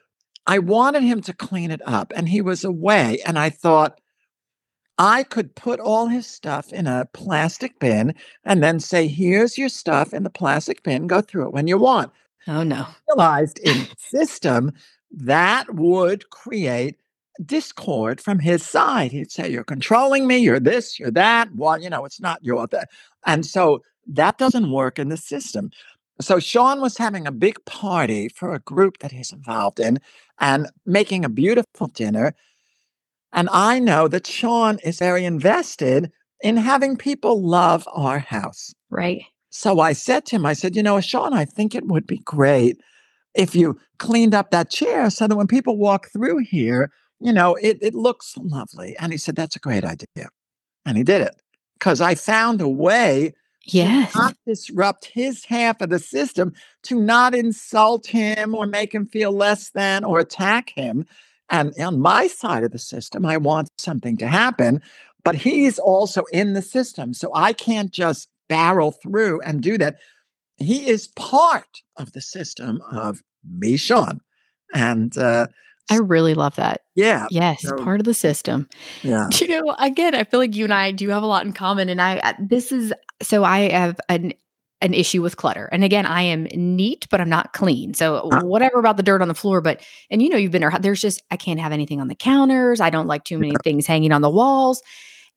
[0.47, 4.01] I wanted him to clean it up, and he was away, and I thought
[4.99, 8.15] I could put all his stuff in a plastic bin
[8.45, 11.79] and then say, here's your stuff in the plastic bin, go through it when you
[11.79, 12.13] want.
[12.47, 12.87] Oh, no.
[13.09, 14.73] Realized in the system
[15.11, 16.97] that would create
[17.45, 19.13] discord from his side.
[19.13, 21.49] He'd say, You're controlling me, you're this, you're that.
[21.55, 22.91] Well, you know, it's not your that.
[23.27, 25.71] And so that doesn't work in the system.
[26.21, 29.99] so Sean was having a big party for a group that he's involved in
[30.39, 32.35] and making a beautiful dinner.
[33.35, 36.11] And I know that Sean is very invested
[36.43, 38.73] in having people love our house.
[38.91, 39.25] Right.
[39.51, 42.19] So I said to him, I said, you know, Sean, I think it would be
[42.19, 42.81] great
[43.35, 47.55] if you cleaned up that chair so that when people walk through here, you know,
[47.57, 48.97] it, it looks lovely.
[48.99, 50.29] And he said, that's a great idea.
[50.87, 51.35] And he did it
[51.79, 53.33] because I found a way
[53.67, 54.13] Yes.
[54.13, 59.07] to not disrupt his half of the system, to not insult him or make him
[59.07, 61.07] feel less than or attack him.
[61.51, 64.81] And on my side of the system, I want something to happen,
[65.25, 67.13] but he's also in the system.
[67.15, 69.97] So I can't just barrel through and do that.
[70.57, 73.23] He is part of the system of
[73.59, 74.21] me, Sean.
[74.73, 75.49] And uh,
[75.91, 76.83] I really love that.
[76.95, 78.69] yeah, Yes, So- part of the system.
[79.03, 79.29] yeah.
[79.39, 81.89] You know, again, I feel like you and I do have a lot in common.
[81.89, 82.93] And I, I- this is
[83.23, 84.33] so I have an
[84.85, 85.69] an issue with clutter.
[85.73, 87.95] And again, I am neat, but I'm not clean.
[87.95, 88.43] So Uh.
[88.43, 89.81] whatever about the dirt on the floor, but
[90.11, 90.73] and you know, you've been there.
[90.79, 92.81] There's just I can't have anything on the counters.
[92.81, 94.83] I don't like too many things hanging on the walls.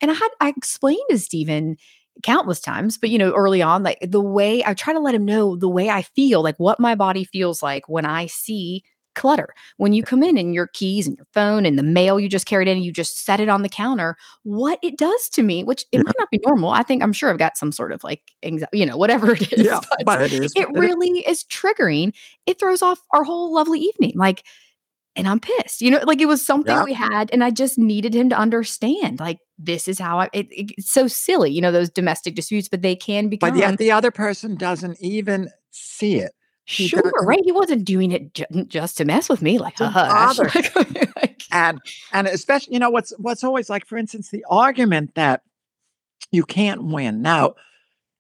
[0.02, 1.78] And I had I explained to Stephen
[2.24, 5.26] countless times, but you know, early on, like the way I try to let him
[5.26, 8.84] know the way I feel, like what my body feels like when I see
[9.18, 9.50] clutter.
[9.76, 12.46] When you come in and your keys and your phone and the mail you just
[12.46, 15.84] carried in, you just set it on the counter, what it does to me, which
[15.92, 16.04] it Yeah.
[16.04, 16.70] might not be normal.
[16.70, 19.52] I think I'm sure I've got some sort of like anxiety, you know, whatever it
[19.52, 19.66] is.
[19.66, 20.54] Yeah, but but it is.
[20.56, 20.96] it what it is.
[20.96, 22.14] really is triggering.
[22.46, 24.14] It throws off our whole lovely evening.
[24.16, 24.44] Like,
[25.16, 25.82] and I'm pissed.
[25.82, 26.84] You know, like it was something Yeah.
[26.84, 29.20] we had, and I just needed him to understand.
[29.20, 30.30] Like, this is how I.
[30.32, 33.50] It, it- it's so silly, you know, those domestic disputes, but they can become.
[33.50, 36.34] But yet the other person doesn't even see it.
[36.68, 37.42] He sure, doesn't- right?
[37.44, 39.58] He wasn't doing it ju- just to mess with me.
[39.58, 40.50] Like, bother.
[41.52, 41.80] And
[42.12, 45.42] and especially you know what's what's always like for instance the argument that
[46.32, 47.56] you can't win now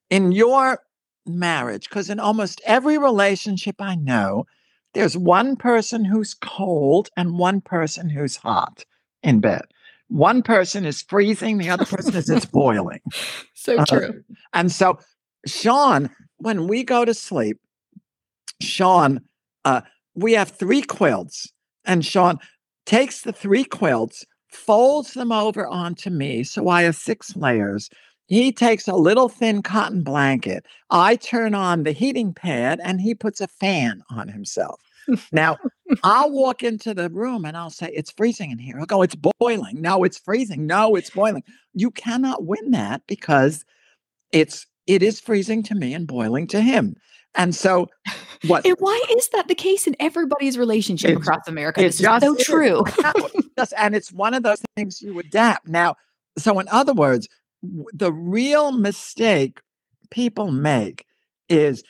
[0.09, 0.79] in your
[1.25, 4.45] marriage because in almost every relationship i know
[4.93, 8.85] there's one person who's cold and one person who's hot
[9.23, 9.63] in bed
[10.07, 13.01] one person is freezing the other person is it's boiling
[13.53, 14.23] so Uh, true.
[14.53, 14.97] and so
[15.45, 17.59] sean when we go to sleep
[18.61, 19.21] sean
[19.65, 19.81] uh,
[20.15, 21.51] we have three quilts.
[21.85, 22.39] And sean
[22.85, 27.89] takes the three quilts folds them over onto me so i have six layers.
[28.27, 30.65] He takes a little thin cotton blanket.
[30.89, 34.81] I turn on the heating pad and he puts a fan on himself.
[35.31, 35.57] Now
[36.03, 38.79] i'll walk into the room and i'll say it's freezing in here.
[38.79, 39.81] I'll go it's boiling.
[39.81, 40.65] No it's freezing.
[40.65, 41.43] No it's boiling.
[41.73, 43.63] You cannot win that because
[44.31, 46.95] it's it is freezing to me and boiling to him
[47.37, 47.87] and so
[48.45, 51.83] what And why is that the case in everybody's relationship It's- across America?
[51.83, 52.83] It's is so just true.
[53.57, 55.67] Yes, and it's one of those things you adapt.
[55.67, 55.95] Now,
[56.37, 57.27] so in other words,
[57.93, 59.59] the real mistake
[60.11, 61.05] people make
[61.49, 61.83] is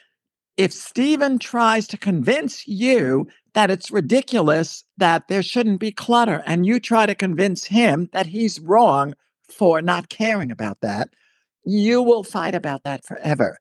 [0.55, 6.65] if Stephen tries to convince you that it's ridiculous that there shouldn't be clutter, and
[6.65, 9.13] you try to convince him that he's wrong
[9.49, 11.09] for not caring about that,
[11.65, 13.57] you will fight about that forever.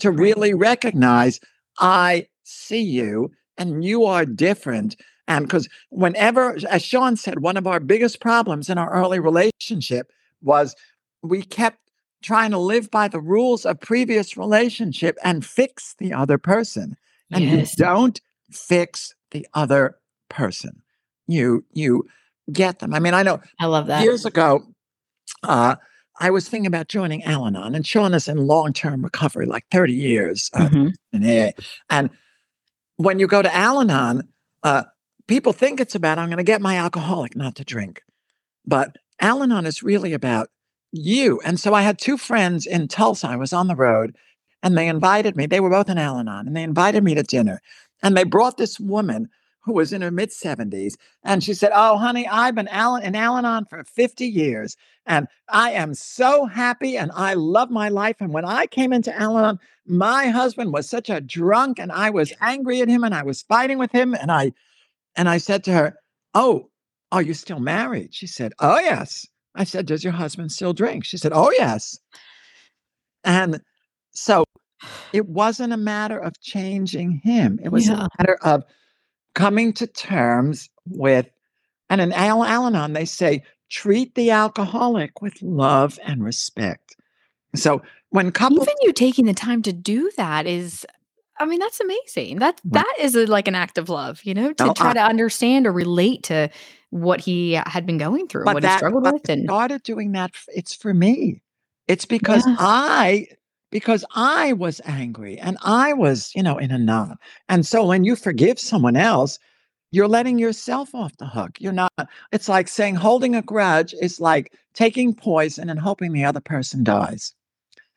[0.00, 1.40] To really recognize,
[1.78, 4.96] I see you and you are different.
[5.28, 10.10] And because whenever, as Sean said, one of our biggest problems in our early relationship
[10.42, 10.74] was
[11.22, 11.78] we kept
[12.22, 16.96] trying to live by the rules of previous relationship and fix the other person.
[17.30, 17.78] And Yes.
[17.78, 18.20] you don't
[18.50, 19.96] fix the other
[20.28, 20.82] person.
[21.26, 22.06] You you
[22.52, 22.92] get them.
[22.94, 24.02] I mean, I know I love that.
[24.02, 24.66] years ago,
[25.42, 25.76] uh,
[26.20, 30.50] I was thinking about joining Al-Anon, and Sean is in long-term recovery, like 30 years
[30.54, 30.92] uh, Mhm.
[31.12, 31.50] in AA.
[31.90, 32.10] And
[32.96, 34.28] when you go to Al-Anon,
[34.62, 34.84] uh,
[35.26, 38.02] people think it's about I'm going to get my alcoholic not to drink,
[38.64, 40.48] but Al-Anon is really about
[40.92, 41.40] you.
[41.44, 43.28] And so I had two friends in Tulsa.
[43.28, 44.16] I was on the road,
[44.62, 45.46] and they invited me.
[45.46, 47.60] They were both in Al-Anon, and they invited me to dinner.
[48.02, 49.28] And they brought this woman
[49.64, 50.94] who was in her mid 70s,
[51.24, 55.72] and she said, "Oh, honey, I've been Al- in Al-Anon for 50 years, and I
[55.72, 58.16] am so happy, and I love my life.
[58.20, 62.32] And when I came into Al-Anon, my husband was such a drunk, and I was
[62.40, 64.52] angry at him, and I was fighting with him, and I,
[65.16, 65.96] and I said to her,
[66.34, 66.70] "Oh,
[67.12, 71.04] are you still married?" She said, "Oh, yes." I said, "Does your husband still drink?"
[71.04, 71.98] She said, "Oh, yes."
[73.24, 73.60] And
[74.12, 74.44] so
[75.12, 77.58] it wasn't a matter of changing him.
[77.62, 78.04] It was Yeah.
[78.04, 78.64] a matter of
[79.34, 81.26] coming to terms with,
[81.90, 86.96] and in Al Al-Anon, they say, treat the alcoholic with love and respect.
[87.54, 90.86] So when couples, Even you taking the time to do that is,
[91.38, 92.38] I mean, that's amazing.
[92.38, 94.94] That that is a, like an act of love, you know, to No, try I-
[94.94, 96.50] to understand or relate to
[96.90, 100.74] what he had been going through, what he struggled with, and started doing that, it's
[100.74, 101.42] for me.
[101.88, 102.56] It's because Yeah.
[102.58, 103.26] I
[103.74, 107.18] because I was angry and I was, you know, in a knot.
[107.48, 109.40] And so when you forgive someone else,
[109.90, 111.56] you're letting yourself off the hook.
[111.58, 111.90] You're not,
[112.30, 116.84] it's like saying holding a grudge is like taking poison and hoping the other person
[116.84, 117.34] dies.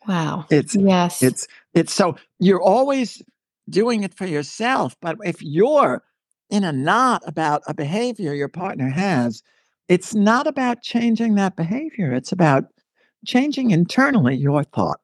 [0.08, 0.46] Wow.
[0.50, 1.22] It's, yes.
[1.22, 3.22] It's, it's so you're always
[3.70, 4.96] doing it for yourself.
[5.00, 6.02] But if you're
[6.50, 9.44] in a knot about a behavior your partner has,
[9.90, 12.14] it's not about changing that behavior.
[12.14, 12.66] It's about
[13.28, 15.00] changing internally your thought.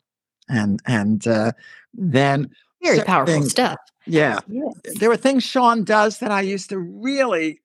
[0.53, 1.51] And, and, uh,
[1.93, 2.49] then
[2.83, 3.77] very powerful things, stuff.
[4.05, 4.39] Yeah.
[4.47, 4.73] Yes.
[4.99, 7.61] There were things Sean does that I used to really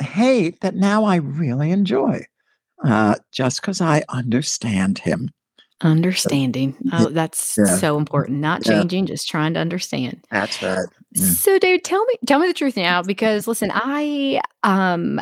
[0.00, 2.24] hate that now I really enjoy
[2.84, 5.30] uh, just because I understand him.
[5.80, 6.76] Understanding.
[6.92, 7.76] Oh, that's yeah.
[7.76, 8.40] so important.
[8.40, 9.14] Not changing, yeah.
[9.14, 10.24] just trying to understand.
[10.30, 10.88] That's right.
[11.12, 11.24] Yeah.
[11.26, 15.20] So, dude, tell me, tell me the truth now, because listen, I um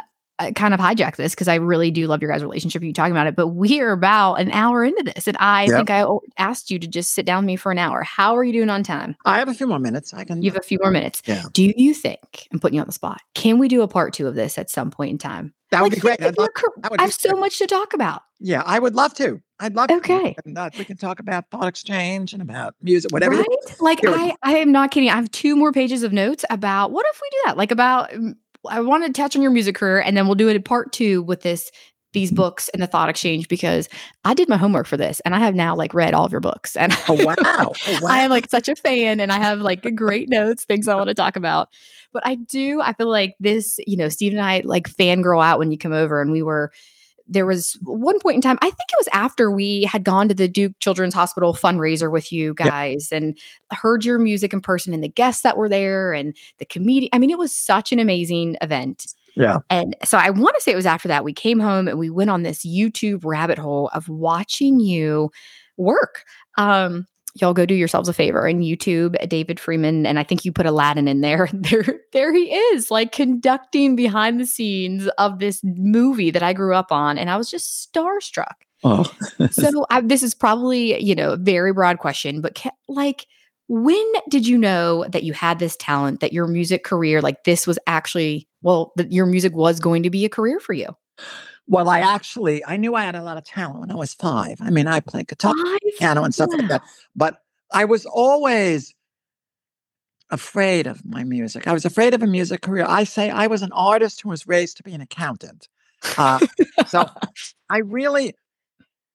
[0.54, 2.82] kind of hijack this because I really do love your guys' relationship.
[2.82, 5.74] You talking about it, but we are about an hour into this, and I yep.
[5.74, 6.06] think I
[6.38, 8.02] asked you to just sit down with me for an hour.
[8.02, 9.16] How are you doing on time?
[9.24, 10.12] I have a few more minutes.
[10.12, 10.42] I can.
[10.42, 11.22] You have a few more minutes.
[11.26, 11.44] Yeah.
[11.52, 13.20] Do you think I'm putting you on the spot?
[13.34, 15.54] Can we do a part two of this at some point in time?
[15.70, 16.38] That would like, be great.
[16.38, 16.48] Love,
[16.98, 17.40] I have so great.
[17.40, 18.22] much to talk about.
[18.38, 19.42] Yeah, I would love to.
[19.58, 20.34] I'd love okay.
[20.34, 20.42] to.
[20.44, 23.36] And, uh, we can talk about thought exchange and about music, whatever.
[23.36, 23.80] Right?
[23.80, 25.08] Like I, I am not kidding.
[25.08, 27.56] I have two more pages of notes about what if we do that?
[27.56, 28.36] Like about mm,
[28.68, 30.92] I want to touch on your music career, and then we'll do it in part
[30.92, 31.70] two with this
[32.12, 32.36] these mm-hmm.
[32.36, 33.90] books and the thought exchange because
[34.24, 36.40] I did my homework for this and I have now like read all of your
[36.40, 37.34] books and oh wow.
[37.44, 38.08] oh wow.
[38.08, 41.08] I am like such a fan and I have like great notes, things I want
[41.08, 41.68] to talk about.
[42.14, 45.58] But I do, I feel like this, you know, Steve and I like fangirl out
[45.58, 46.72] when you come over and we were
[47.28, 50.34] there was one point in time, I think it was after we had gone to
[50.34, 53.22] the Duke Children's Hospital fundraiser with you guys yep.
[53.22, 53.38] and
[53.72, 57.10] heard your music in person and the guests that were there and the comedian.
[57.12, 59.14] I mean, it was such an amazing event.
[59.34, 59.58] Yeah.
[59.68, 62.10] And so I want to say it was after that we came home and we
[62.10, 65.30] went on this YouTube rabbit hole of watching you
[65.76, 66.24] work.
[66.56, 67.06] Um,
[67.40, 70.66] y'all go do yourselves a favor and YouTube David Friedman, and I think you put
[70.66, 71.48] Aladdin in there.
[71.66, 76.74] There, there he is, like conducting behind the scenes of this movie that I grew
[76.74, 78.54] up on, and I was just starstruck.
[78.84, 79.04] Oh.
[79.50, 83.26] so I, this is probably you know a very broad question, but ca- like.
[83.68, 87.66] When did you know that you had this talent, that your music career, like this
[87.66, 90.94] was actually, well, that your music was going to be a career for you?
[91.68, 94.58] Well, I actually I knew I had a lot of talent when I was five.
[94.60, 95.78] I mean, I played guitar, five?
[95.98, 96.58] piano, and stuff yeah.
[96.58, 96.82] like that.
[97.14, 97.40] But
[97.72, 98.94] I was always
[100.30, 101.66] afraid of my music.
[101.66, 102.84] I was afraid of a music career.
[102.88, 105.68] I say I was an artist who was raised to be an accountant.
[106.16, 106.44] Uh,
[106.86, 107.08] so
[107.70, 108.34] I really,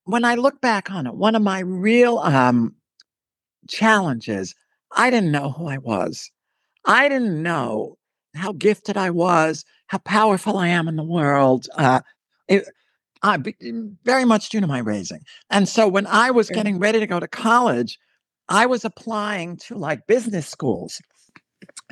[0.06, 2.76] when I look back on it, one of my real um,
[3.68, 4.56] challenges,
[4.96, 6.32] I didn't know who I was.
[6.86, 7.98] I didn't know
[8.36, 11.68] how gifted I was, how powerful I am in the world.
[11.78, 12.02] Uh,
[12.52, 12.66] it,
[13.24, 13.38] uh,
[14.04, 15.22] very much due to my raising.
[15.50, 18.00] And so when I was getting ready to go to college,
[18.50, 21.02] I was applying to like business schools.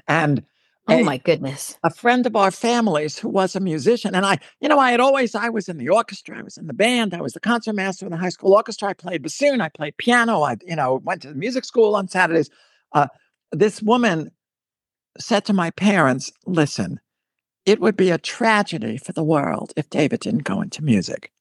[0.07, 0.43] And
[0.87, 1.77] oh my goodness.
[1.83, 4.15] A friend of our families who was a musician.
[4.15, 6.65] And I, you know, I had always, I was in the orchestra, I was in
[6.65, 8.89] the band, I was the concertmaster in the high school orchestra.
[8.89, 12.07] I played bassoon, I played piano, I, you know, went to the music school on
[12.07, 12.49] Saturdays.
[12.91, 13.07] Uh,
[13.51, 14.31] this woman
[15.19, 16.99] said to my parents, listen,
[17.69, 21.31] it would be a tragedy for the world if David didn't go into music.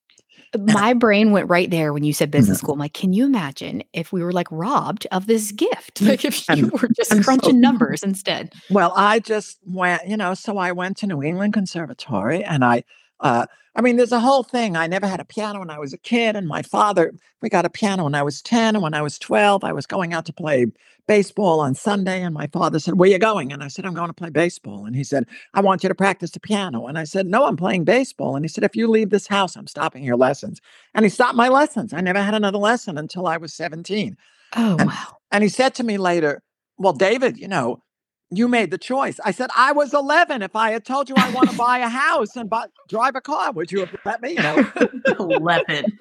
[0.58, 2.66] My brain went right there when you said business mm-hmm.
[2.66, 2.74] school.
[2.74, 6.02] I'm like, can you imagine if we were like robbed of this gift?
[6.08, 8.52] Like if you were just crunching so, numbers instead.
[8.70, 12.84] Well, I just went, you know, so I went to New England Conservatory and I
[13.20, 14.76] uh, I mean, there's a whole thing.
[14.76, 17.64] I never had a piano when I was a kid, and my father, we got
[17.64, 18.74] a piano when I was 10.
[18.74, 20.66] And when I was 12, I was going out to play
[21.06, 22.22] baseball on Sunday.
[22.22, 23.52] And my father said, Where are you going?
[23.52, 24.84] And I said, I'm going to play baseball.
[24.84, 26.86] And he said, I want you to practice the piano.
[26.86, 28.34] And I said, No, I'm playing baseball.
[28.34, 30.60] And he said, If you leave this house, I'm stopping your lessons.
[30.94, 31.92] And he stopped my lessons.
[31.92, 34.16] I never had another lesson until I was 17.
[34.56, 35.16] Oh, and, wow.
[35.30, 36.42] And he said to me later,
[36.78, 37.82] Well, David, you know,
[38.30, 39.18] you made the choice.
[39.24, 40.42] I said, I was 11.
[40.42, 43.20] If I had told you I want to buy a house and buy, drive a
[43.20, 44.30] car, would you have let me?
[44.30, 44.70] You know,
[45.18, 45.98] 11.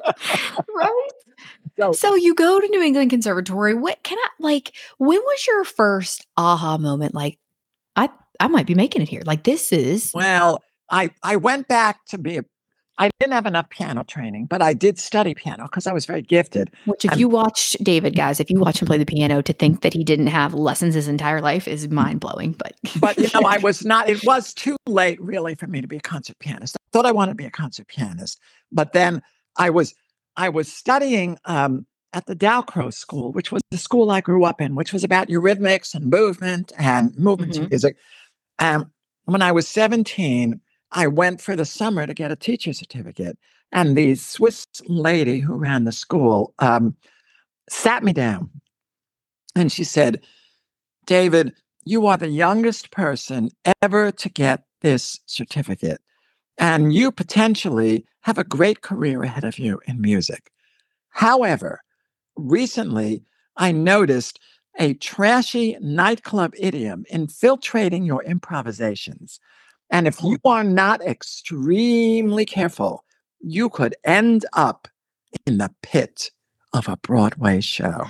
[0.76, 1.10] right.
[1.80, 3.74] So, so you go to New England Conservatory.
[3.76, 4.74] What can I like?
[4.98, 7.14] When was your first aha moment?
[7.14, 7.38] Like,
[7.96, 8.10] I
[8.40, 9.22] I might be making it here.
[9.26, 10.62] Like this is well.
[10.90, 12.46] I I went back to be a
[13.00, 16.22] I didn't have enough piano training, but I did study piano because I was very
[16.22, 16.72] gifted.
[16.86, 19.82] Which, if you watch David, guys, if you watch him play the piano, to think
[19.82, 22.54] that he didn't have lessons his entire life is mind blowing.
[22.54, 24.10] But, but you know, I was not.
[24.10, 26.76] It was too late, really, for me to be a concert pianist.
[26.76, 28.40] I thought I wanted to be a concert pianist,
[28.72, 29.22] but then
[29.58, 29.94] I was,
[30.36, 34.60] I was studying um, at the Dalcroze School, which was the school I grew up
[34.60, 37.68] in, which was about eurythmics and movement and movement mm-hmm.
[37.70, 37.96] music.
[38.58, 38.86] And
[39.26, 40.62] when I was seventeen
[40.92, 43.38] I went for the summer to get a teacher certificate.
[43.72, 46.96] And the Swiss lady who ran the school um,
[47.70, 48.50] sat me down
[49.56, 50.22] And she said,
[51.06, 51.54] David,
[51.86, 53.50] you are the youngest person
[53.82, 56.02] ever to get this certificate.
[56.58, 60.52] And you potentially have a great career ahead of you in music.
[61.10, 61.82] However,
[62.38, 63.24] recently
[63.58, 64.40] I noticed
[64.80, 69.40] a trashy nightclub idiom infiltrating your improvisations.
[69.90, 73.04] And if you are not extremely careful,
[73.40, 74.88] you could end up
[75.46, 76.32] in the pit
[76.74, 78.06] of a Broadway show.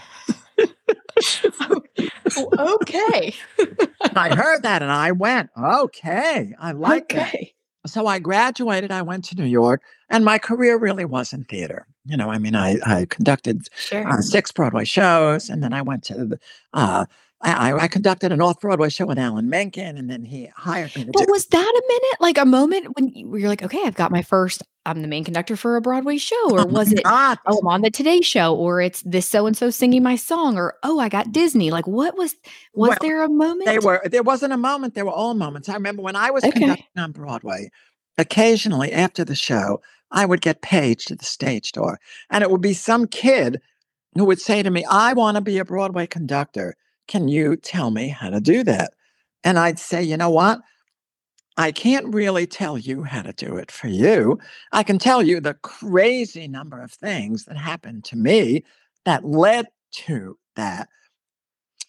[2.59, 3.34] okay.
[4.15, 7.53] I heard that and I went, okay, I like okay.
[7.86, 7.91] that.
[7.91, 11.88] So I graduated, I went to New York, and my career really was in theater.
[12.05, 14.05] You know, I mean, I, I conducted sure.
[14.05, 16.39] uh, six Broadway shows, and then I went to the,
[16.73, 17.05] uh,
[17.41, 21.05] I, I, conducted an off Broadway show with Alan Menken, and then he hired me.
[21.05, 23.81] To but do- was that a minute, like a moment when you, you're like, okay,
[23.85, 27.03] I've got my first, I'm the main conductor for a Broadway show, or was it,
[27.03, 27.39] Not.
[27.45, 30.57] oh, I'm on the Today Show, or it's this so and so singing my song,
[30.57, 31.69] or oh, I got Disney.
[31.69, 32.35] Like, what was
[32.73, 33.67] was well, there a moment?
[33.67, 34.01] They were.
[34.05, 34.95] There wasn't a moment.
[34.95, 35.69] There were all moments.
[35.69, 36.59] I remember when I was okay.
[36.59, 37.69] conducting on Broadway.
[38.17, 39.79] Occasionally, after the show,
[40.09, 41.99] I would get paged to the stage door,
[42.31, 43.61] and it would be some kid
[44.15, 46.75] who would say to me, "I want to be a Broadway conductor."
[47.08, 48.93] Can you tell me how to do that?
[49.43, 50.60] And I'd say, you know what?
[51.58, 54.38] I can't really tell you how to do it for you.
[54.72, 58.64] I can tell you the crazy number of things that happened to me
[59.05, 60.88] that led to that.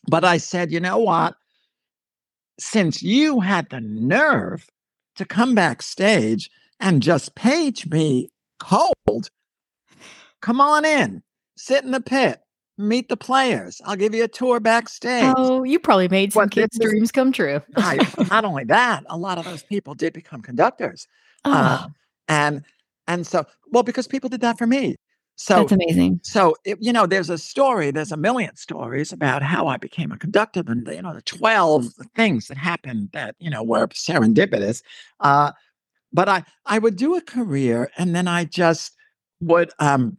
[0.09, 1.35] But I said, you know what?
[2.59, 4.67] Since you had the nerve
[5.17, 6.51] to come backstage
[6.81, 9.29] and just page me cold,
[10.41, 11.23] come on in,
[11.57, 12.41] sit in the pit
[12.79, 13.81] meet the players.
[13.85, 15.35] I'll give you a tour backstage.
[15.37, 17.61] Oh, you probably made some kids' dreams come true.
[17.77, 21.07] I, not only that, a lot of those people did become conductors.
[21.45, 21.85] Uh, oh.
[21.85, 21.89] Uh,
[22.29, 22.65] and
[23.07, 24.97] and so well because people did that for me.
[25.37, 26.21] So that's amazing.
[26.25, 27.91] So it, you know, there's a story.
[27.91, 31.87] There's a million stories about how I became a conductor, and you know, the twelve
[32.17, 34.83] things that happened that you know were serendipitous.
[35.21, 35.53] Uh,
[36.13, 38.95] but I I would do a career, and then I just
[39.41, 40.19] would um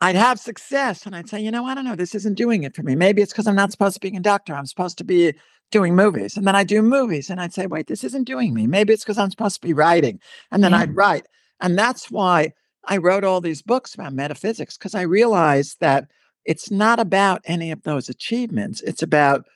[0.00, 2.74] I'd have success and I'd say, you know, I don't know, this isn't doing it
[2.74, 2.94] for me.
[2.94, 4.54] Maybe it's because I'm not supposed to be a conductor.
[4.54, 5.34] I'm supposed to be
[5.70, 6.36] doing movies.
[6.36, 8.66] And then I do movies and I'd say, wait, this isn't doing me.
[8.66, 10.20] Maybe it's because I'm supposed to be writing.
[10.50, 10.78] And then yeah.
[10.78, 11.26] I'd write.
[11.60, 12.52] And that's why
[12.84, 16.06] I wrote all these books about metaphysics, because I realized that
[16.44, 18.80] it's not about any of those achievements.
[18.82, 19.46] It's about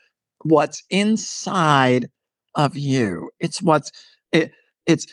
[0.42, 2.10] what's inside
[2.56, 3.30] of you.
[3.38, 3.92] It's what's
[4.32, 4.52] it,
[4.86, 5.06] it's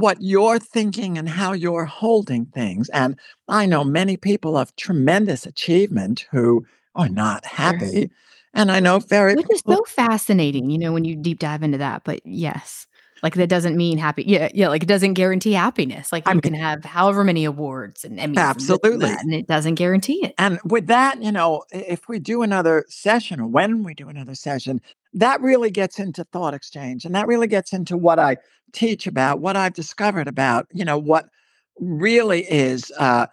[0.00, 2.88] what you're thinking and how you're holding things.
[2.90, 3.16] And
[3.48, 8.00] I know many people of tremendous achievement who are not happy.
[8.00, 8.10] Sure.
[8.54, 11.78] And I know very Which is so fascinating, you know, when you deep dive into
[11.78, 12.02] that.
[12.04, 12.86] But yes,
[13.22, 14.24] like that doesn't mean happy.
[14.26, 16.12] Yeah, yeah, like it doesn't guarantee happiness.
[16.12, 19.46] Like you I mean, can have however many awards and Emmys absolutely, and, and, it
[19.46, 20.34] doesn't guarantee it.
[20.38, 24.34] And with that, you know, if we do another session or when we do another
[24.34, 24.80] session,
[25.14, 28.36] that really gets into thought exchange, and that really gets into what I
[28.72, 31.26] teach about, what I've discovered about, you know, what
[31.78, 33.26] really is uh,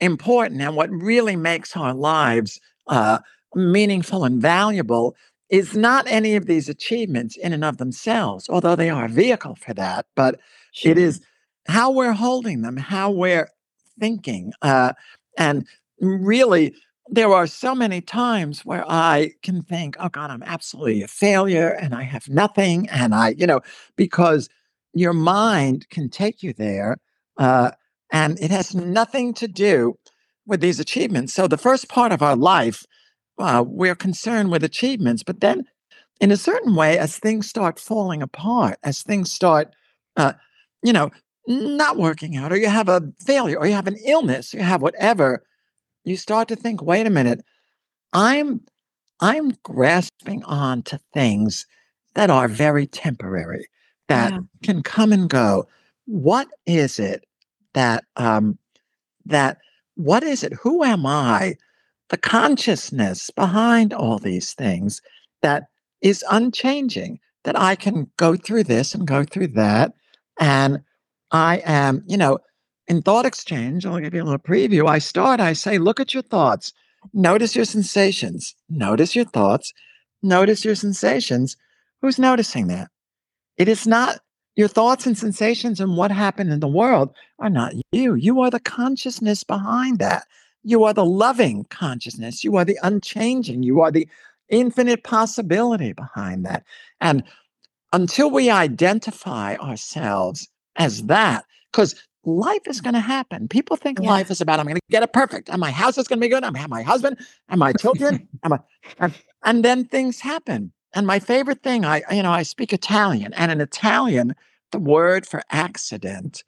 [0.00, 3.18] important and what really makes our lives uh,
[3.54, 5.16] meaningful and valuable
[5.50, 9.56] is not any of these achievements in and of themselves, although they are a vehicle
[9.56, 10.38] for that, but
[10.72, 10.92] sure.
[10.92, 11.20] it is
[11.66, 13.48] how we're holding them, how we're
[13.98, 14.52] thinking.
[14.62, 14.92] Uh,
[15.36, 15.66] and
[16.00, 16.74] really,
[17.08, 21.70] there are so many times where I can think, oh God, I'm absolutely a failure
[21.70, 22.88] and I have nothing.
[22.88, 23.60] And I, you know,
[23.96, 24.48] because
[24.94, 26.98] your mind can take you there.
[27.36, 27.72] Uh,
[28.12, 29.98] and it has nothing to do
[30.46, 31.32] with these achievements.
[31.32, 32.84] So, the first part of our life,
[33.40, 35.22] uh, we're concerned with achievements.
[35.22, 35.64] But then,
[36.20, 39.74] in a certain way, as things start falling apart, as things start,
[40.16, 40.34] uh,
[40.82, 41.10] you know,
[41.46, 44.82] not working out, or you have a failure, or you have an illness, you have
[44.82, 45.42] whatever,
[46.04, 47.42] you start to think, wait a minute,
[48.12, 48.60] I'm
[49.20, 51.66] I'm grasping on to things
[52.14, 53.68] that are very temporary
[54.08, 54.38] that yeah.
[54.62, 55.66] can come and go.
[56.06, 57.24] What is it
[57.74, 58.58] that um
[59.26, 59.58] that
[59.94, 60.52] what is it?
[60.54, 61.56] Who am I?
[62.10, 65.00] The consciousness behind all these things
[65.42, 65.64] that
[66.02, 69.92] is unchanging, that I can go through this and go through that.
[70.38, 70.80] And
[71.30, 72.38] I am, you know,
[72.88, 74.88] in thought exchange, I'll give you a little preview.
[74.88, 76.72] I start, I say, look at your thoughts,
[77.12, 79.72] notice your sensations, notice your thoughts,
[80.22, 81.56] notice your sensations.
[82.02, 82.88] Who's noticing that?
[83.56, 84.18] It is not
[84.56, 88.14] your thoughts and sensations and what happened in the world are not you.
[88.14, 90.26] You are the consciousness behind that.
[90.62, 92.44] You are the loving consciousness.
[92.44, 93.62] You are the unchanging.
[93.62, 94.08] You are the
[94.48, 96.64] infinite possibility behind that.
[97.00, 97.22] And
[97.92, 103.48] until we identify ourselves as that, because life is going to happen.
[103.48, 104.10] People think Yeah.
[104.10, 106.24] life is about I'm going to get it perfect, and my house is going to
[106.24, 106.44] be good.
[106.44, 107.18] I'm going to have my husband
[107.48, 108.58] and my children, and, my,
[108.98, 110.72] and and then things happen.
[110.92, 114.34] And my favorite thing, I you know, I speak Italian, and in Italian,
[114.72, 116.44] the word for accident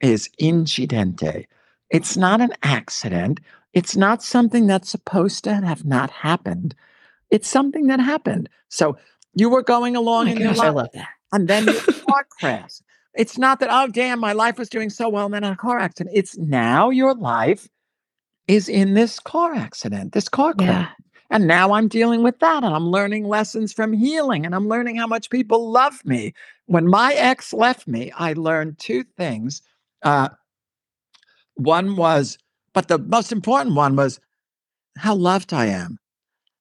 [0.00, 1.46] is incidente.
[1.92, 3.40] It's not an accident.
[3.74, 6.74] It's not something that's supposed to have not happened.
[7.30, 8.48] It's something that happened.
[8.68, 8.98] So
[9.34, 11.08] you were going Oh along my in your gosh, I life, love that.
[11.32, 12.82] and then your car crashed.
[13.14, 15.78] It's not that, oh, damn, my life was doing so well and then a car
[15.78, 16.16] accident.
[16.16, 17.68] It's now your life
[18.48, 20.68] is in this car accident, this car crash.
[20.68, 20.88] Yeah.
[21.30, 24.96] And now I'm dealing with that and I'm learning lessons from healing and I'm learning
[24.96, 26.34] how much people love me.
[26.66, 29.62] When my ex left me, I learned two things.
[30.02, 30.28] Uh,
[31.54, 32.38] one was,
[32.72, 34.20] but the most important one was
[34.98, 35.98] how loved I am.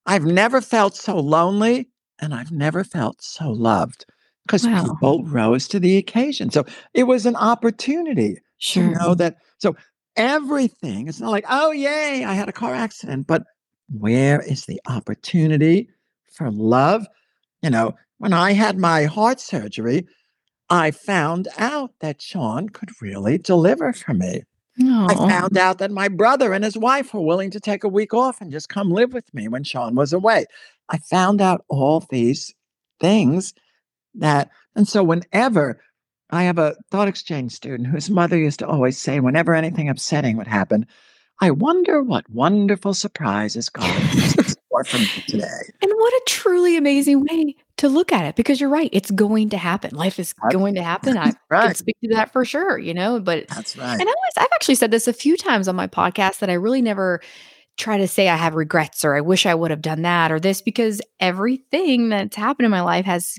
[0.05, 1.89] I've never felt so lonely
[2.19, 4.05] and I've never felt so loved
[4.45, 4.83] because Wow.
[4.83, 6.49] people rose to the occasion.
[6.49, 8.37] So it was an opportunity
[8.71, 9.37] to know that.
[9.59, 9.75] So
[10.15, 13.43] everything, it's not like, oh, yay, I had a car accident, but
[13.89, 15.89] where is the opportunity
[16.31, 17.05] for love?
[17.61, 20.07] You know, when I had my heart surgery,
[20.69, 24.43] I found out that Sean could really deliver for me.
[24.89, 28.13] I found out that my brother and his wife were willing to take a week
[28.13, 30.45] off and just come live with me when Sean was away.
[30.89, 32.53] I found out all these
[32.99, 33.53] things
[34.15, 35.81] that, and so whenever
[36.29, 40.37] I have a thought exchange student whose mother used to always say, whenever anything upsetting
[40.37, 40.85] would happen,
[41.39, 45.47] I wonder what wonderful surprises God has in store for me today.
[45.81, 48.89] And what a truly amazing way to look at it because you're right.
[48.91, 49.95] It's going to happen.
[49.95, 51.17] Life is That's- going to happen.
[51.17, 53.93] I can speak to that for sure, you know, but That's right.
[53.93, 56.53] and I always I've actually said this a few times on my podcast that I
[56.53, 57.21] really never
[57.77, 60.39] try to say I have regrets or I wish I would have done that or
[60.39, 63.37] this because everything that's happened in my life has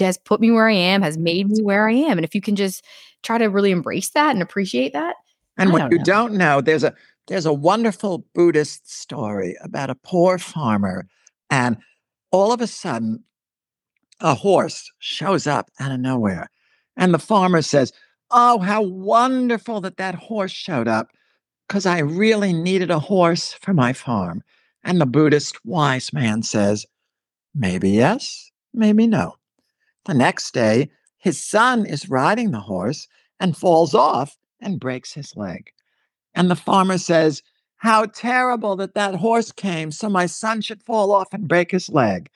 [0.00, 2.18] has put me where I am, has made me where I am.
[2.18, 2.84] And if you can just
[3.22, 5.14] try to really embrace that and appreciate that,
[5.56, 6.04] And I you know.
[6.04, 6.94] don't know, there's a
[7.26, 11.06] there's a wonderful Buddhist story about a poor farmer,
[11.50, 11.78] and
[12.30, 13.24] all of a sudden,
[14.20, 16.50] a horse shows up out of nowhere,
[16.96, 17.92] and the farmer says,
[18.30, 21.08] "Oh, how wonderful that that horse showed up,
[21.66, 24.42] because I really needed a horse for my farm."
[24.82, 26.86] And the Buddhist wise man says,
[27.54, 29.36] "Maybe yes, maybe no."
[30.04, 33.08] The next day, his son is riding the horse
[33.40, 35.70] and falls off and breaks his leg.
[36.34, 37.42] And the farmer says,
[37.76, 41.88] How terrible that that horse came, so my son should fall off and break his
[41.88, 42.28] leg.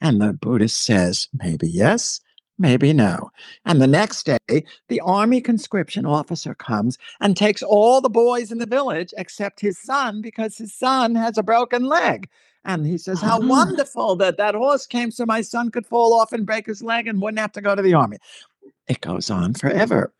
[0.00, 2.20] And the Buddhist says, Maybe yes,
[2.58, 3.30] maybe no.
[3.64, 8.58] And the next day, the army conscription officer comes and takes all the boys in
[8.58, 12.28] the village except his son because his son has a broken leg.
[12.64, 13.46] And he says, How Ah.
[13.46, 17.06] wonderful that that horse came so my son could fall off and break his leg
[17.06, 18.18] and wouldn't have to go to the army.
[18.86, 20.12] It goes on forever.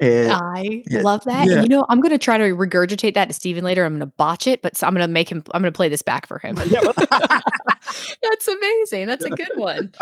[0.00, 1.46] It- I yeah, love that.
[1.46, 1.54] yeah.
[1.54, 3.84] And you know, I'm going to try to regurgitate that to Steven later.
[3.84, 5.76] I'm going to botch it, but so I'm going to make him, I'm going to
[5.76, 6.56] play this back for him.
[8.22, 9.06] That's amazing.
[9.06, 9.92] That's a good one.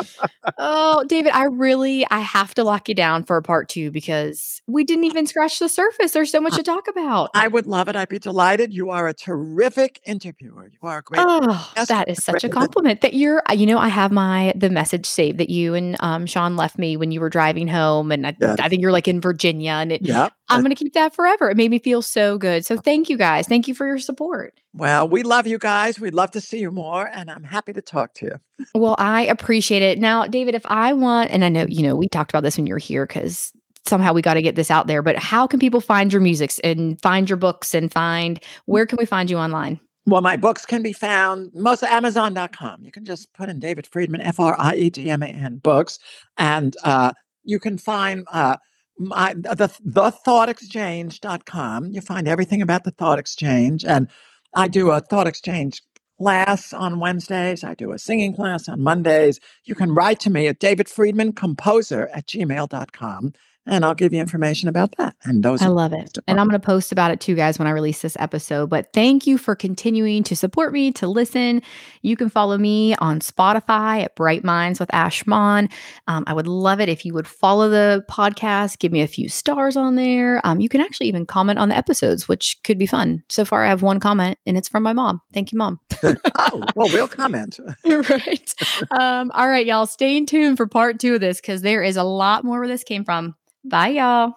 [0.59, 4.61] Oh, David, I really I have to lock you down for a part 2 because
[4.67, 6.13] we didn't even scratch the surface.
[6.13, 7.31] There's so much to talk about.
[7.35, 7.97] I would love it.
[7.97, 8.73] I'd be delighted.
[8.73, 10.71] You are a terrific interviewer.
[10.73, 11.21] You are a great.
[11.25, 14.71] Oh, Yes, that is such a compliment that you're you know, I have my the
[14.71, 18.27] message saved that you and um Sean left me when you were driving home and
[18.27, 18.59] I, Yes.
[18.61, 20.29] I think you're like in Virginia and it yeah.
[20.49, 21.51] I'm going to keep that forever.
[21.51, 22.65] It made me feel so good.
[22.65, 23.47] So thank you guys.
[23.47, 24.55] Thank you for your support.
[24.75, 25.99] Well, we love you guys.
[25.99, 28.67] We'd love to see you more, and I'm happy to talk to you.
[28.75, 29.99] Well, I appreciate it.
[29.99, 32.67] Now, David, if I want, and I know, you know, we talked about this when
[32.67, 33.53] you were here because
[33.87, 36.53] somehow we got to get this out there, but how can people find your music
[36.63, 39.81] and find your books and find where can we find you online?
[40.07, 42.83] Well, my books can be found most at Amazon.com.
[42.83, 45.59] You can just put in David Friedman, F R I E D M A N
[45.59, 45.99] books,
[46.37, 47.13] and uh,
[47.45, 48.57] you can find uh,
[49.01, 51.93] my the the thoughtexchange.com.
[51.93, 54.09] You find everything about the Thought Exchange, and
[54.55, 55.83] I do a Thought Exchange
[56.21, 57.65] class on Wednesdays.
[57.65, 59.41] I do a singing class on Mondays.
[59.65, 63.35] You can write to me at David Friedman Composer at gmail.com,
[63.67, 65.15] and I'll give you information about that.
[65.25, 66.19] And those I are love it.
[66.27, 68.71] And I'm going to post about it too, guys, when I release this episode.
[68.71, 71.63] But thank you for continuing to support me, to listen.
[72.03, 75.69] You can follow me on Spotify at Bright Minds with Ash Mon.
[76.09, 79.29] Um, I would love it if you would follow the podcast, give me a few
[79.29, 80.41] stars on there.
[80.45, 83.23] Um, you can actually even comment on the episodes, which could be fun.
[83.29, 85.21] So far, I have one comment, and it's from my mom.
[85.33, 85.81] Thank you, mom.
[86.03, 87.61] oh, well, we'll comment.
[87.85, 88.55] right.
[88.91, 89.87] Um, all right, y'all.
[89.87, 92.85] Stay tuned for part two of this because there is a lot more where this
[92.85, 93.35] came from.
[93.65, 94.35] Bye, y'all.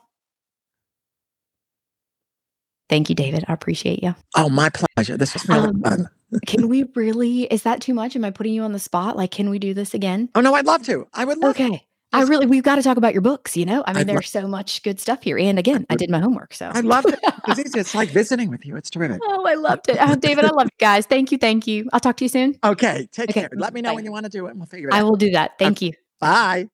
[2.89, 3.45] Thank you, David.
[3.47, 4.15] I appreciate you.
[4.35, 5.17] Oh, my pleasure.
[5.17, 6.09] This was really Um, fun.
[6.45, 7.43] Can we really?
[7.43, 8.15] Is that too much?
[8.15, 9.15] Am I putting you on the spot?
[9.15, 10.29] Like, can we do this again?
[10.35, 11.07] Oh no, I'd love to.
[11.13, 11.51] I would love.
[11.51, 11.85] Okay.
[12.11, 13.57] I really, we've got to talk about your books.
[13.57, 15.37] You know, I mean, I'd there's so much good stuff here.
[15.39, 16.53] And again, I did my homework.
[16.53, 17.19] So I loved it.
[17.45, 18.77] It's, it's like visiting with you.
[18.77, 19.19] It's terrific.
[19.21, 19.97] Oh, I loved it.
[19.99, 21.05] Oh, David, I love you guys.
[21.05, 21.37] Thank you.
[21.37, 21.89] Thank you.
[21.91, 22.57] I'll talk to you soon.
[22.63, 23.49] Okay, take Okay, care.
[23.53, 23.95] Let me know bye.
[23.95, 25.05] when you want to do it and we'll figure it I out.
[25.05, 25.59] will do that.
[25.59, 25.91] Thank you.
[26.21, 26.69] Bye.